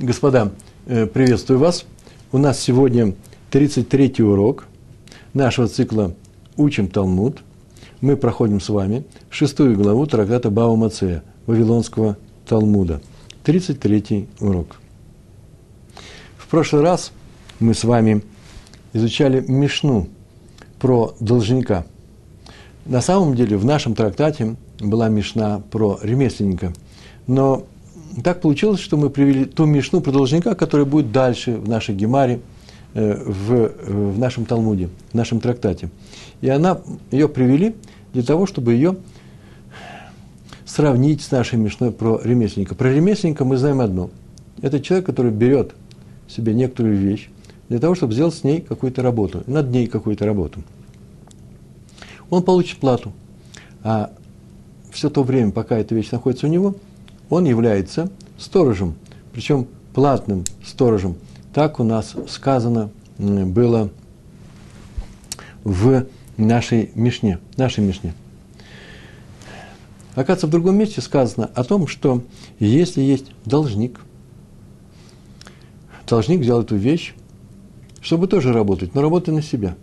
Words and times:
Господа, 0.00 0.52
э, 0.86 1.06
приветствую 1.06 1.58
вас. 1.58 1.84
У 2.30 2.38
нас 2.38 2.60
сегодня 2.60 3.16
33-й 3.50 4.22
урок 4.22 4.68
нашего 5.34 5.66
цикла 5.66 6.14
«Учим 6.56 6.86
Талмуд». 6.86 7.42
Мы 8.00 8.16
проходим 8.16 8.60
с 8.60 8.68
вами 8.68 9.04
шестую 9.28 9.76
главу 9.76 10.06
трактата 10.06 10.50
Бава 10.50 10.76
Мацея, 10.76 11.24
Вавилонского 11.46 12.16
Талмуда. 12.46 13.00
33-й 13.42 14.28
урок. 14.38 14.76
В 16.36 16.46
прошлый 16.46 16.82
раз 16.82 17.10
мы 17.58 17.74
с 17.74 17.82
вами 17.82 18.22
изучали 18.92 19.44
Мишну 19.48 20.06
про 20.78 21.16
должника. 21.18 21.86
На 22.86 23.00
самом 23.00 23.34
деле 23.34 23.56
в 23.56 23.64
нашем 23.64 23.96
трактате 23.96 24.54
была 24.78 25.08
Мишна 25.08 25.60
про 25.72 25.98
ремесленника. 26.00 26.72
Но 27.26 27.66
так 28.22 28.40
получилось, 28.40 28.80
что 28.80 28.96
мы 28.96 29.10
привели 29.10 29.44
ту 29.44 29.66
Мишну 29.66 30.00
про 30.00 30.12
должника, 30.12 30.54
которая 30.54 30.86
будет 30.86 31.12
дальше 31.12 31.56
в 31.56 31.68
нашей 31.68 31.94
Гемаре, 31.94 32.40
э, 32.94 33.22
в, 33.24 33.52
э, 33.52 33.70
в 33.86 34.18
нашем 34.18 34.44
Талмуде, 34.44 34.88
в 35.12 35.14
нашем 35.14 35.40
трактате. 35.40 35.90
И 36.40 36.48
она, 36.48 36.80
ее 37.10 37.28
привели 37.28 37.74
для 38.12 38.22
того, 38.22 38.46
чтобы 38.46 38.72
ее 38.72 38.96
сравнить 40.64 41.22
с 41.22 41.30
нашей 41.30 41.58
Мишной 41.58 41.92
про 41.92 42.20
ремесленника. 42.22 42.74
Про 42.74 42.92
ремесленника 42.92 43.44
мы 43.44 43.56
знаем 43.56 43.80
одно. 43.80 44.10
Это 44.62 44.80
человек, 44.80 45.06
который 45.06 45.30
берет 45.30 45.74
себе 46.28 46.54
некоторую 46.54 46.96
вещь 46.96 47.28
для 47.68 47.78
того, 47.78 47.94
чтобы 47.94 48.14
сделать 48.14 48.34
с 48.34 48.42
ней 48.42 48.60
какую-то 48.60 49.02
работу, 49.02 49.44
над 49.46 49.70
ней 49.70 49.86
какую-то 49.86 50.24
работу. 50.24 50.62
Он 52.30 52.42
получит 52.42 52.78
плату. 52.78 53.12
А 53.82 54.10
все 54.90 55.10
то 55.10 55.22
время, 55.22 55.52
пока 55.52 55.76
эта 55.76 55.94
вещь 55.94 56.10
находится 56.10 56.46
у 56.46 56.50
него– 56.50 56.74
он 57.30 57.44
является 57.44 58.10
сторожем, 58.38 58.94
причем 59.32 59.66
платным 59.94 60.44
сторожем. 60.64 61.16
Так 61.52 61.80
у 61.80 61.84
нас 61.84 62.14
сказано 62.28 62.90
было 63.18 63.90
в 65.64 66.06
нашей 66.36 66.90
Мишне, 66.94 67.38
нашей 67.56 67.84
Мишне. 67.84 68.14
Оказывается, 70.14 70.46
в 70.46 70.50
другом 70.50 70.76
месте 70.76 71.00
сказано 71.00 71.50
о 71.54 71.64
том, 71.64 71.86
что 71.86 72.22
если 72.58 73.00
есть 73.00 73.26
должник, 73.44 74.00
должник 76.08 76.40
взял 76.40 76.62
эту 76.62 76.76
вещь, 76.76 77.14
чтобы 78.00 78.26
тоже 78.26 78.52
работать, 78.52 78.94
но 78.94 79.02
работать 79.02 79.34
на 79.34 79.42
себя. 79.42 79.76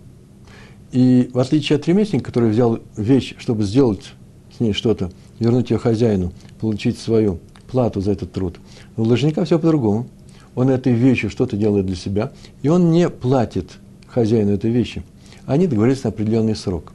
И 0.92 1.30
в 1.34 1.40
отличие 1.40 1.78
от 1.78 1.88
ремесленника, 1.88 2.28
который 2.28 2.50
взял 2.50 2.80
вещь, 2.96 3.36
чтобы 3.38 3.64
сделать 3.64 4.14
с 4.56 4.60
ней 4.60 4.74
что-то, 4.74 5.12
вернуть 5.40 5.72
ее 5.72 5.78
хозяину, 5.78 6.32
получить 6.60 6.98
свою 6.98 7.40
плату 7.68 8.02
за 8.02 8.12
этот 8.12 8.32
труд. 8.32 8.58
У 8.98 9.06
должника 9.06 9.44
все 9.46 9.60
по-другому. 9.60 10.08
Он 10.56 10.70
этой 10.70 10.94
вещью 10.94 11.30
что-то 11.30 11.58
делает 11.58 11.86
для 11.86 11.96
себя, 11.96 12.32
и 12.62 12.70
он 12.70 12.92
не 12.92 13.10
платит 13.10 13.72
хозяину 14.08 14.54
этой 14.54 14.72
вещи. 14.72 15.04
Они 15.46 15.68
договорились 15.68 16.04
на 16.04 16.12
определенный 16.12 16.56
срок. 16.56 16.94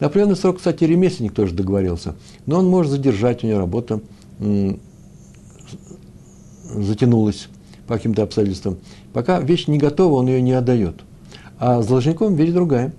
На 0.00 0.06
определенный 0.06 0.36
срок, 0.36 0.58
кстати, 0.58 0.84
ремесленник 0.84 1.34
тоже 1.34 1.54
договорился, 1.54 2.14
но 2.46 2.58
он 2.58 2.66
может 2.66 2.92
задержать, 2.92 3.44
у 3.44 3.46
него 3.46 3.58
работа 3.58 4.00
затянулась 6.74 7.48
по 7.86 7.94
каким-то 7.94 8.22
обстоятельствам. 8.22 8.78
Пока 9.12 9.40
вещь 9.40 9.66
не 9.68 9.78
готова, 9.78 10.14
он 10.14 10.26
ее 10.26 10.42
не 10.42 10.52
отдает. 10.52 10.96
А 11.58 11.82
с 11.82 11.86
должником 11.86 12.34
вещь 12.34 12.52
другая 12.52 12.92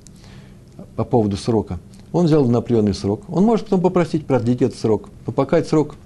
по 0.95 1.03
поводу 1.03 1.37
срока. 1.37 1.79
Он 2.17 2.25
взял 2.25 2.43
на 2.47 2.57
определенный 2.57 2.95
срок. 2.95 3.21
Он 3.29 3.43
может 3.43 3.65
потом 3.65 3.79
попросить 3.79 4.25
продлить 4.25 4.63
этот 4.63 4.79
срок. 4.79 5.11
Но 5.27 5.31
пока 5.31 5.59
этот 5.59 5.69
срок 5.69 5.97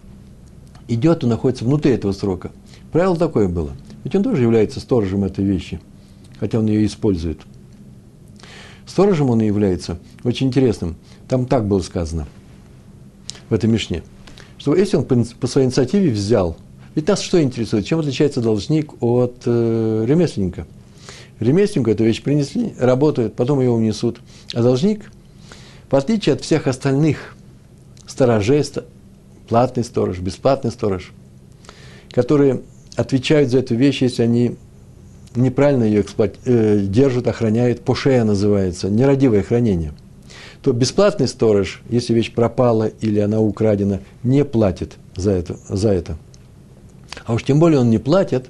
идет 0.90 1.24
и 1.24 1.26
находится 1.26 1.64
внутри 1.64 1.94
этого 1.94 2.12
срока. 2.12 2.52
Правило 2.92 3.16
такое 3.16 3.48
было. 3.48 3.72
Ведь 4.04 4.14
он 4.14 4.22
тоже 4.22 4.42
является 4.42 4.82
сторожем 4.82 5.24
этой 5.24 5.46
вещи, 5.46 5.80
хотя 6.38 6.60
он 6.60 6.66
ее 6.66 6.86
использует. 6.86 7.40
Сторожем 8.86 9.30
он 9.30 9.40
и 9.40 9.46
является 9.46 10.00
очень 10.26 10.48
интересным. 10.48 10.98
Там 11.30 11.46
так 11.46 11.66
было 11.66 11.80
сказано 11.80 12.28
в 13.48 13.54
этой 13.54 13.70
Мишне, 13.70 14.04
что 14.58 14.76
если 14.76 14.98
он 14.98 15.06
по 15.06 15.48
своей 15.48 15.68
инициативе 15.68 16.12
взял, 16.12 16.58
ведь 16.94 17.08
нас 17.08 17.22
что 17.22 17.42
интересует, 17.42 17.86
чем 17.86 18.00
отличается 18.00 18.42
должник 18.42 19.02
от 19.02 19.44
э, 19.46 20.04
ремесленника? 20.06 20.68
Ремесленнику 21.40 21.90
эту 21.90 22.04
вещь 22.04 22.22
принесли, 22.22 22.74
работают, 22.78 23.34
потом 23.38 23.62
ее 23.62 23.70
унесут. 23.70 24.20
А 24.54 24.62
должник, 24.62 25.10
в 25.92 25.96
отличие 25.96 26.34
от 26.34 26.42
всех 26.42 26.68
остальных 26.68 27.36
сторожей, 28.08 28.64
платный 29.48 29.84
сторож, 29.84 30.20
бесплатный 30.20 30.72
сторож, 30.72 31.12
которые 32.12 32.62
отвечают 32.96 33.50
за 33.50 33.60
эту 33.60 33.76
вещь, 33.76 34.02
если 34.02 34.24
они 34.24 34.56
неправильно 35.36 35.84
ее 35.84 36.02
эксплуат... 36.02 36.36
э, 36.46 36.80
держат, 36.80 37.28
охраняют, 37.28 37.82
пошея 37.82 38.24
называется, 38.24 38.90
нерадивое 38.90 39.44
хранение, 39.44 39.94
то 40.62 40.72
бесплатный 40.72 41.28
сторож, 41.28 41.82
если 41.90 42.14
вещь 42.14 42.34
пропала 42.34 42.86
или 42.86 43.20
она 43.20 43.40
украдена, 43.40 44.00
не 44.24 44.46
платит 44.46 44.94
за 45.16 45.32
это. 45.32 45.58
За 45.68 45.90
это. 45.92 46.18
А 47.26 47.34
уж 47.34 47.44
тем 47.44 47.60
более 47.60 47.80
он 47.80 47.90
не 47.90 47.98
платит, 47.98 48.50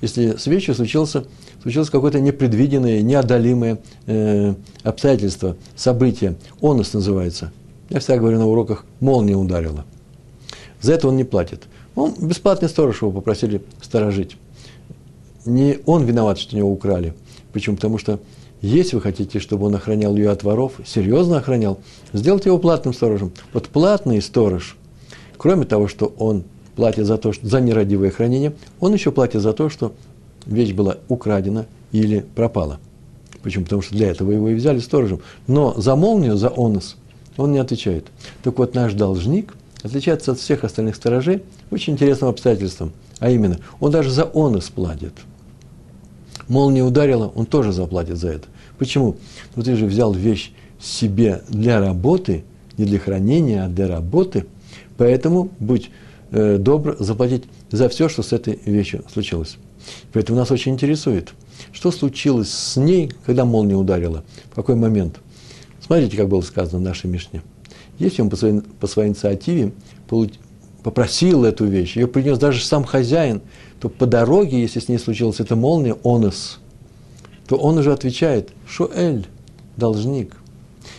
если 0.00 0.36
с 0.36 0.46
вещью 0.46 0.74
случился, 0.74 1.24
случилось 1.62 1.90
какое-то 1.90 2.20
непредвиденное, 2.20 3.02
неодолимое 3.02 3.78
э, 4.06 4.54
обстоятельство, 4.82 5.56
событие. 5.76 6.36
Онос 6.60 6.92
называется. 6.92 7.52
Я 7.90 8.00
всегда 8.00 8.18
говорю 8.18 8.38
на 8.38 8.46
уроках, 8.46 8.84
молния 9.00 9.36
ударила– 9.36 9.84
за 10.80 10.92
это 10.94 11.08
он 11.08 11.16
не 11.16 11.24
платит. 11.24 11.64
Он 11.94 12.14
бесплатный 12.20 12.68
сторож 12.68 13.02
его 13.02 13.10
попросили 13.10 13.62
сторожить. 13.80 14.36
Не 15.44 15.78
он 15.86 16.04
виноват, 16.04 16.38
что 16.38 16.56
него 16.56 16.70
украли. 16.70 17.14
Почему? 17.52 17.76
Потому 17.76 17.98
что 17.98 18.20
если 18.60 18.96
вы 18.96 19.02
хотите, 19.02 19.38
чтобы 19.40 19.66
он 19.66 19.74
охранял 19.74 20.14
ее 20.16 20.30
от 20.30 20.42
воров, 20.42 20.74
серьезно 20.84 21.38
охранял, 21.38 21.78
сделайте 22.12 22.50
его 22.50 22.58
платным 22.58 22.94
сторожем. 22.94 23.32
Вот 23.52 23.68
платный 23.68 24.20
сторож, 24.20 24.76
кроме 25.36 25.64
того, 25.64 25.88
что 25.88 26.12
он 26.18 26.44
платит 26.76 27.06
за 27.06 27.18
то, 27.18 27.32
что, 27.32 27.46
за 27.46 27.60
нерадивое 27.60 28.10
хранение, 28.10 28.52
он 28.78 28.92
еще 28.92 29.10
платит 29.10 29.42
за 29.42 29.52
то, 29.52 29.68
что 29.68 29.92
вещь 30.46 30.72
была 30.72 30.98
украдена 31.08 31.66
или 31.92 32.24
пропала. 32.34 32.78
Почему? 33.42 33.64
Потому 33.64 33.82
что 33.82 33.94
для 33.94 34.10
этого 34.10 34.30
его 34.32 34.48
и 34.48 34.54
взяли 34.54 34.78
сторожем. 34.80 35.20
Но 35.46 35.74
за 35.80 35.96
молнию, 35.96 36.36
за 36.36 36.52
онос 36.54 36.96
он 37.36 37.52
не 37.52 37.58
отвечает. 37.58 38.06
Так 38.42 38.58
вот, 38.58 38.74
наш 38.74 38.94
должник– 38.94 39.54
отличается 39.82 40.32
от 40.32 40.38
всех 40.38 40.64
остальных 40.64 40.96
сторожей 40.96 41.42
очень 41.70 41.94
интересным 41.94 42.30
обстоятельством. 42.30 42.92
А 43.18 43.30
именно, 43.30 43.58
он 43.80 43.90
даже 43.90 44.10
за 44.10 44.24
онос 44.32 44.68
платит. 44.68 45.12
Молния 46.48 46.82
ударила, 46.82 47.30
он 47.34 47.46
тоже 47.46 47.72
заплатит 47.72 48.16
за 48.16 48.28
это. 48.28 48.48
Почему? 48.78 49.16
Ну 49.54 49.62
ты 49.62 49.76
же 49.76 49.86
взял 49.86 50.12
вещь 50.12 50.52
себе 50.80 51.42
для 51.48 51.80
работы, 51.80 52.44
не 52.76 52.84
для 52.84 52.98
хранения, 52.98 53.64
а 53.64 53.68
для 53.68 53.88
работы. 53.88 54.46
Поэтому 54.96 55.50
будь 55.58 55.90
э, 56.30 56.56
добр 56.58 56.96
заплатить 56.98 57.44
за 57.70 57.88
все, 57.88 58.08
что 58.08 58.22
с 58.22 58.32
этой 58.32 58.58
вещью 58.64 59.04
случилось. 59.12 59.58
Поэтому 60.12 60.38
нас 60.38 60.50
очень 60.50 60.72
интересует, 60.72 61.32
что 61.72 61.90
случилось 61.90 62.50
с 62.50 62.76
ней, 62.76 63.12
когда 63.26 63.44
молния 63.44 63.76
ударила, 63.76 64.24
в 64.50 64.54
какой 64.54 64.74
момент. 64.74 65.20
Смотрите, 65.84 66.16
как 66.16 66.28
было 66.28 66.40
сказано 66.42 66.78
в 66.78 66.82
нашей 66.82 67.08
Мишне– 67.08 67.42
если 67.98 68.22
он 68.22 68.30
по 68.30 68.36
своей, 68.36 68.60
по 68.80 68.86
своей 68.86 69.08
инициативе 69.08 69.72
попросил 70.82 71.44
эту 71.44 71.66
вещь, 71.66 71.96
ее 71.96 72.06
принес 72.06 72.38
даже 72.38 72.64
сам 72.64 72.84
хозяин, 72.84 73.42
то 73.80 73.88
по 73.88 74.06
дороге, 74.06 74.60
если 74.60 74.80
с 74.80 74.88
ней 74.88 74.98
случилась 74.98 75.40
эта 75.40 75.56
молния, 75.56 75.96
онос, 76.04 76.60
то 77.46 77.56
он 77.56 77.78
уже 77.78 77.92
отвечает, 77.92 78.50
шуэль, 78.68 79.26
должник. 79.76 80.36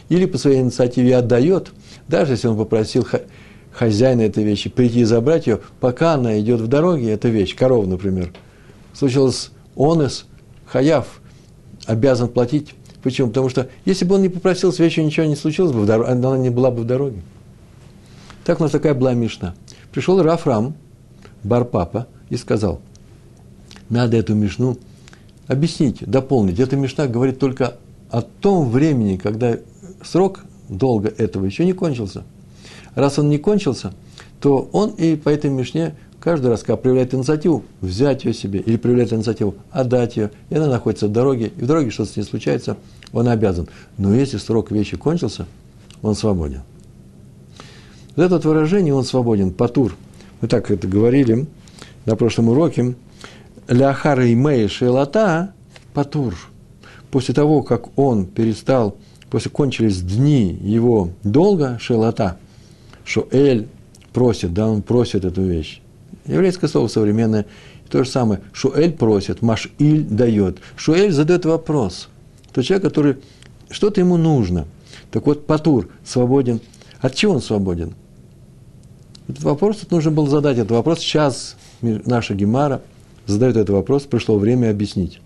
Или 0.10 0.26
по 0.26 0.38
своей 0.38 0.60
инициативе 0.60 1.16
отдает, 1.16 1.72
даже 2.08 2.34
если 2.34 2.48
он 2.48 2.58
попросил 2.58 3.08
хозяина 3.72 4.22
этой 4.22 4.44
вещи 4.44 4.70
прийти 4.70 5.02
и 5.02 5.04
забрать 5.06 5.48
ее, 5.48 5.62
пока 5.80 6.14
она 6.14 6.40
идет 6.40 6.60
в 6.60 6.68
дороге, 6.68 7.12
эта 7.12 7.30
вещь, 7.30 7.56
корова, 7.56 7.86
например, 7.86 8.34
случилось 8.94 9.52
онос, 9.76 10.26
хаяв, 10.66 11.22
обязан 11.86 12.28
платить 12.28 12.76
Почему? 13.02 13.30
Потому 13.30 13.50
что 13.50 13.70
если 13.86 14.06
бы 14.06 14.16
он 14.16 14.22
не 14.22 14.30
попросил, 14.30 14.74
с 14.74 14.80
вещью 14.80 15.06
ничего 15.06 15.26
не 15.26 15.36
случилось 15.36 15.72
бы, 15.72 15.92
она 15.92 16.38
не 16.38 16.50
была 16.50 16.70
бы 16.72 16.82
в 16.82 16.86
дороге. 16.86 17.22
Так 18.44 18.60
у 18.60 18.64
нас 18.64 18.72
такая 18.72 18.94
была 18.94 19.14
Мишна. 19.14 19.56
Пришел 19.92 20.22
Рафрам, 20.22 20.76
Барпапа, 21.44 22.08
и 22.30 22.38
сказал, 22.38 22.82
надо 23.90 24.18
эту 24.18 24.36
Мишну 24.36 24.78
объяснить, 25.48 26.04
дополнить. 26.06 26.60
Эта 26.60 26.76
Мишна 26.76 27.08
говорит 27.08 27.40
только 27.40 27.78
о 28.10 28.22
том 28.22 28.70
времени, 28.70 29.18
когда 29.18 29.58
срок 30.04 30.42
долга 30.68 31.14
этого 31.18 31.46
еще 31.46 31.66
не 31.66 31.74
кончился. 31.74 32.24
Раз 32.96 33.18
он 33.18 33.30
не 33.30 33.38
кончился, 33.38 33.94
то 34.42 34.70
он 34.74 34.92
и 34.92 35.16
по 35.16 35.30
этой 35.30 35.50
Мишне 35.50 35.96
каждый 36.20 36.48
раз, 36.48 36.62
когда 36.62 36.78
проявляет 36.78 37.14
инициативу, 37.14 37.64
взять 37.82 38.26
ее 38.26 38.34
себе, 38.34 38.60
или 38.60 38.78
проявляет 38.78 39.14
инициативу, 39.14 39.56
отдать 39.72 40.18
ее, 40.18 40.32
и 40.50 40.56
она 40.56 40.68
находится 40.68 41.08
в 41.08 41.12
дороге, 41.12 41.52
и 41.56 41.62
в 41.62 41.68
дороге 41.68 41.92
что-то 41.92 42.12
с 42.12 42.18
ней 42.18 42.24
случается, 42.24 42.78
он 43.12 43.28
обязан. 43.28 43.68
Но 43.98 44.14
если 44.14 44.38
срок 44.38 44.72
вещи 44.72 44.98
кончился, 44.98 45.46
он 46.02 46.16
свободен. 46.16 46.62
Вот 48.16 48.32
это 48.32 48.48
выражение 48.48 48.94
«он 48.94 49.04
свободен», 49.04 49.52
«патур», 49.52 49.96
мы 50.42 50.48
так 50.48 50.72
это 50.72 50.88
говорили 50.88 51.48
на 52.06 52.16
прошлом 52.16 52.50
уроке, 52.50 52.96
ляхара 53.68 54.26
и 54.26 54.36
мея 54.36 54.68
шелота 54.68 55.54
патур. 55.94 56.36
После 57.12 57.34
того, 57.34 57.62
как 57.62 57.98
он 57.98 58.26
перестал, 58.26 58.98
после 59.30 59.52
кончились 59.52 60.02
дни 60.02 60.58
его 60.62 61.10
долга 61.24 61.78
шелота, 61.80 62.38
что 63.04 63.28
Эль 63.32 63.68
просит, 64.14 64.54
да, 64.54 64.68
он 64.68 64.82
просит 64.82 65.26
эту 65.26 65.42
вещь. 65.42 65.82
Еврейское 66.30 66.68
слово 66.68 66.88
современное, 66.88 67.46
то 67.90 68.04
же 68.04 68.10
самое. 68.10 68.42
Шуэль 68.54 68.94
просит, 68.94 69.42
Машиль 69.42 70.04
дает. 70.04 70.60
Шуэль 70.76 71.12
задает 71.12 71.46
вопрос. 71.46 72.08
То 72.54 72.62
человек, 72.62 72.88
который 72.88 73.18
что-то 73.70 74.00
ему 74.00 74.18
нужно. 74.18 74.68
Так 75.12 75.26
вот, 75.26 75.48
Патур 75.48 75.90
свободен. 76.06 76.62
От 77.02 77.16
чего 77.16 77.34
он 77.34 77.42
свободен? 77.42 77.96
Этот 79.28 79.44
вопрос 79.44 79.78
тут 79.78 79.92
нужно 79.92 80.12
было 80.12 80.30
задать. 80.30 80.58
Этот 80.58 80.72
вопрос 80.72 81.00
сейчас 81.00 81.56
наша 81.82 82.36
Гемара 82.36 82.82
задает 83.26 83.56
этот 83.56 83.70
вопрос. 83.72 84.04
Пришло 84.04 84.38
время 84.38 84.70
объяснить. 84.70 85.22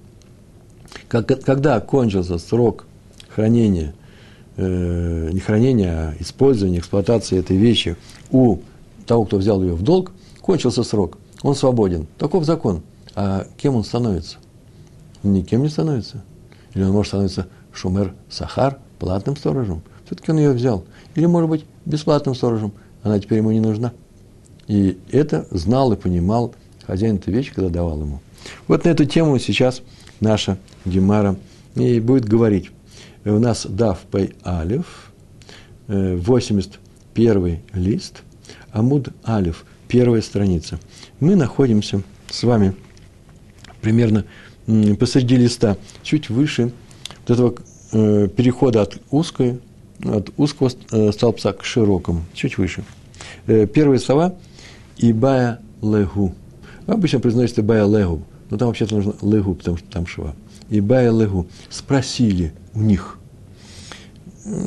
Как, 1.10 1.28
когда 1.28 1.80
кончился 1.80 2.38
срок 2.38 2.86
хранения, 3.28 3.94
э, 4.56 5.30
не 5.32 5.40
хранения, 5.40 5.92
а 5.92 6.14
использования, 6.20 6.80
эксплуатации 6.80 7.40
этой 7.40 7.58
вещи 7.58 7.98
у 8.32 8.60
того, 9.06 9.26
кто 9.26 9.38
взял 9.38 9.62
ее 9.62 9.74
в 9.74 9.82
долг, 9.82 10.12
кончился 10.44 10.84
срок, 10.84 11.18
он 11.42 11.56
свободен. 11.56 12.06
Таков 12.18 12.44
закон. 12.44 12.84
А 13.16 13.48
кем 13.58 13.76
он 13.76 13.84
становится? 13.84 14.38
Никем 15.24 15.64
не 15.64 15.70
становится. 15.70 16.24
Или 16.76 16.84
он 16.84 16.92
может 16.92 17.10
становиться 17.10 17.48
шумер 17.72 18.14
сахар, 18.30 18.78
платным 19.00 19.36
сторожем. 19.36 19.82
Все-таки 20.06 20.32
он 20.32 20.38
ее 20.38 20.52
взял. 20.52 20.84
Или, 21.16 21.26
может 21.26 21.50
быть, 21.50 21.66
бесплатным 21.86 22.36
сторожем. 22.36 22.74
Она 23.04 23.20
теперь 23.20 23.40
ему 23.40 23.52
не 23.52 23.62
нужна. 23.62 23.94
И 24.68 25.00
это 25.12 25.48
знал 25.50 25.94
и 25.94 25.96
понимал 25.96 26.54
хозяин 26.86 27.16
этой 27.16 27.34
вещи, 27.34 27.54
когда 27.54 27.70
давал 27.70 28.02
ему. 28.02 28.20
Вот 28.68 28.84
на 28.84 28.90
эту 28.90 29.06
тему 29.06 29.40
сейчас 29.40 29.82
наша 30.20 30.58
Гемара 30.86 31.38
и 31.76 32.00
будет 32.00 32.26
говорить. 32.26 32.70
У 33.24 33.40
нас 33.40 33.66
Дав 33.66 33.98
Пей 34.12 34.36
Алиф, 34.46 35.12
81 35.88 37.46
э, 37.46 37.60
лист, 37.74 38.24
Амуд 38.72 39.10
Алиф, 39.26 39.66
первая 39.94 40.24
страница. 40.24 40.80
Мы 41.20 41.36
находимся 41.36 42.02
с 42.28 42.42
вами 42.42 42.74
примерно 43.80 44.26
посреди 45.00 45.36
листа, 45.36 45.78
чуть 46.02 46.32
выше 46.32 46.74
вот 47.20 47.30
этого 47.30 47.54
э, 47.92 48.28
перехода 48.28 48.82
от 48.82 48.98
узкой, 49.12 49.60
от 50.04 50.32
узкого 50.36 50.72
э, 50.90 51.12
столбца 51.12 51.54
к 51.54 51.64
широкому, 51.64 52.24
чуть 52.34 52.58
выше. 52.58 52.84
Первые 53.46 54.00
слова– 54.00 54.34
Ибая 54.98 55.60
Легу. 55.84 56.34
Обычно 56.88 57.20
произносится 57.20 57.62
Ибая 57.62 57.86
Легу, 57.86 58.24
но 58.50 58.58
там 58.58 58.70
вообще-то 58.70 58.96
нужно 58.96 59.14
Легу, 59.22 59.54
потому 59.54 59.78
что 59.78 59.88
там 59.90 60.08
шва 60.08 60.34
и 60.72 60.80
Байлегу 60.82 61.46
спросили 61.70 62.52
у 62.74 62.82
них. 62.82 63.20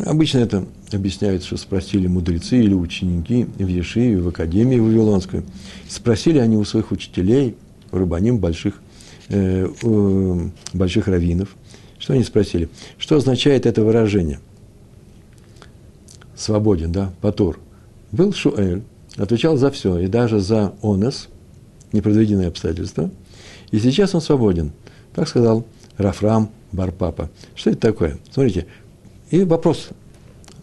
Обычно 0.06 0.38
это 0.38 0.64
объясняется, 0.90 1.48
что 1.48 1.56
спросили 1.58 2.06
мудрецы 2.06 2.58
или 2.58 2.72
ученики 2.72 3.44
в 3.58 3.66
Ешиве, 3.66 4.18
в 4.18 4.28
Академии 4.28 4.78
Вавилонской. 4.78 5.42
Спросили 5.88 6.38
они 6.38 6.56
у 6.56 6.64
своих 6.64 6.92
учителей, 6.92 7.56
у 7.92 7.98
рыбаним 7.98 8.38
больших, 8.38 8.80
э, 9.28 9.68
э, 9.82 10.48
больших 10.72 11.08
раввинов. 11.08 11.54
Что 11.98 12.14
они 12.14 12.24
спросили? 12.24 12.70
Что 12.96 13.16
означает 13.16 13.66
это 13.66 13.82
выражение? 13.82 14.40
Свободен, 16.34 16.90
да, 16.92 17.12
Патур. 17.20 17.58
Был 18.12 18.32
Шуэль, 18.32 18.82
отвечал 19.16 19.58
за 19.58 19.70
все, 19.70 19.98
и 19.98 20.06
даже 20.06 20.40
за 20.40 20.74
онес, 20.82 21.28
непредвиденные 21.92 22.48
обстоятельства. 22.48 23.10
И 23.70 23.78
сейчас 23.78 24.14
он 24.14 24.22
свободен. 24.22 24.72
Так 25.14 25.28
сказал 25.28 25.66
Рафрам 25.98 26.50
Барпапа. 26.72 27.30
Что 27.54 27.70
это 27.70 27.80
такое? 27.80 28.18
Смотрите. 28.30 28.66
И 29.30 29.44
вопрос. 29.44 29.88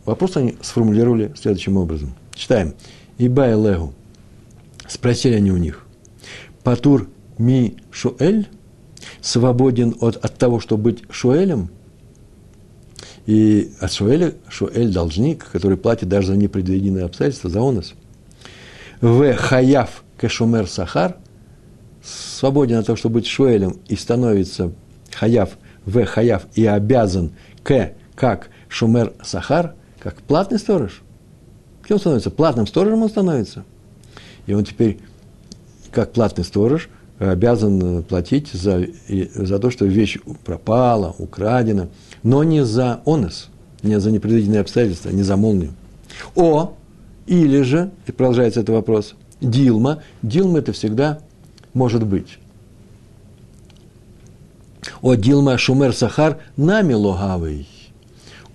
Вопрос 0.06 0.38
они 0.38 0.58
сформулировали 0.62 1.34
следующим 1.36 1.78
образом. 1.78 2.14
Читаем. 2.34 2.74
Ибай 3.18 3.52
Легу. 3.52 3.94
Спросили 4.88 5.36
они 5.36 5.52
у 5.52 5.58
них. 5.58 5.86
Патур 6.64 7.10
ми 7.38 7.78
шуэль? 7.92 8.48
Свободен 9.22 9.96
от, 10.00 10.18
от 10.18 10.38
того, 10.38 10.60
чтобы 10.60 10.92
быть 10.92 11.04
шуэлем? 11.10 11.70
И 13.26 13.72
от 13.80 13.92
шуэля 13.92 14.34
шуэль 14.50 14.92
должник, 14.92 15.46
который 15.50 15.78
платит 15.78 16.10
даже 16.10 16.28
за 16.28 16.38
непредвиденные 16.38 17.06
обстоятельства, 17.06 17.50
за 17.50 17.62
онос. 17.62 17.94
В 19.02 19.34
хаяв 19.36 20.04
кешумер 20.20 20.68
сахар 20.68 21.18
свободен 22.04 22.78
от 22.78 22.86
того, 22.86 22.96
чтобы 22.96 23.16
быть 23.16 23.28
шуэлем 23.28 23.78
и 23.88 23.96
становится 23.96 24.72
хаяв, 25.12 25.58
в 25.86 26.06
хаяв 26.06 26.48
и 26.56 26.66
обязан 26.66 27.32
к, 27.64 27.94
как 28.16 28.50
шумер 28.74 29.14
сахар, 29.24 29.76
как 30.00 30.22
платный 30.22 30.60
сторож. 30.60 31.02
Кем 31.88 32.00
становится? 32.00 32.32
Платным 32.32 32.68
сторожем 32.68 33.04
он 33.04 33.10
становится. 33.10 33.64
И 34.46 34.54
он 34.54 34.64
теперь, 34.64 35.00
как 35.92 36.12
платный 36.12 36.44
сторож, 36.44 36.90
обязан 37.20 38.04
платить 38.04 38.52
за, 38.52 38.86
за 39.08 39.60
то, 39.60 39.70
что 39.70 39.86
вещь 39.86 40.18
пропала, 40.44 41.16
украдена, 41.18 41.90
но 42.24 42.44
не 42.44 42.66
за 42.66 43.02
онос, 43.06 43.50
не 43.82 44.00
за 44.00 44.12
непредвиденные 44.12 44.62
обстоятельства, 44.62 45.10
не 45.10 45.24
за 45.24 45.38
молнию. 45.38 45.74
О, 46.36 46.74
или 47.28 47.62
же, 47.62 47.92
и 48.08 48.12
продолжается 48.12 48.62
этот 48.62 48.76
вопрос, 48.76 49.16
Дилма. 49.40 50.02
Дилма 50.22 50.60
это 50.60 50.74
всегда 50.74 51.20
может 51.74 52.06
быть. 52.06 52.40
О 55.02 55.16
Дилма 55.16 55.58
Шумер 55.58 55.94
Сахар 55.94 56.40
нами 56.56 56.94
логавый. 56.94 57.68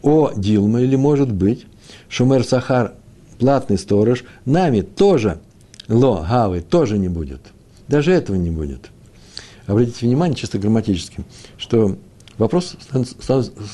О 0.03 0.33
Дилма, 0.35 0.81
или 0.81 0.97
может 0.97 1.33
быть, 1.33 1.67
Шумер 2.09 2.45
Сахар, 2.45 2.95
платный 3.39 3.79
сторож, 3.79 4.25
нами 4.45 4.83
тоже 4.83 5.41
логавый, 5.89 6.61
тоже 6.61 6.99
не 6.99 7.09
будет. 7.09 7.41
Даже 7.89 8.13
этого 8.13 8.37
не 8.37 8.51
будет. 8.51 8.91
Обратите 9.67 10.07
внимание, 10.07 10.37
чисто 10.37 10.59
грамматически, 10.59 11.25
что 11.57 11.97
вопрос 12.39 12.77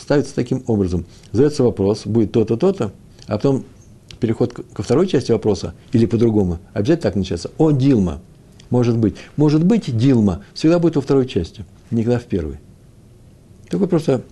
ставится 0.01 0.35
таким 0.35 0.65
образом. 0.67 1.07
Задается 1.33 1.63
вопрос, 1.63 2.07
будет 2.07 2.33
то-то, 2.33 2.57
то-то, 2.57 2.93
а 3.27 3.37
потом 3.37 3.65
переход 4.21 4.53
ко 4.53 4.83
второй 4.83 5.07
части 5.07 5.33
вопроса, 5.33 5.75
или 5.93 6.07
по-другому, 6.07 6.59
обязательно 6.73 7.03
так 7.03 7.17
начинается. 7.17 7.51
О, 7.59 7.71
Дилма, 7.71 8.21
может 8.71 8.97
быть. 8.97 9.17
Может 9.37 9.65
быть, 9.65 9.97
Дилма 9.97 10.45
всегда 10.55 10.79
будет 10.79 10.97
во 10.97 11.03
второй 11.03 11.27
части 11.27 11.65
никогда 11.91 12.19
в 12.19 12.25
первый. 12.25 12.59
Такое 13.69 13.89
просто 13.89 14.23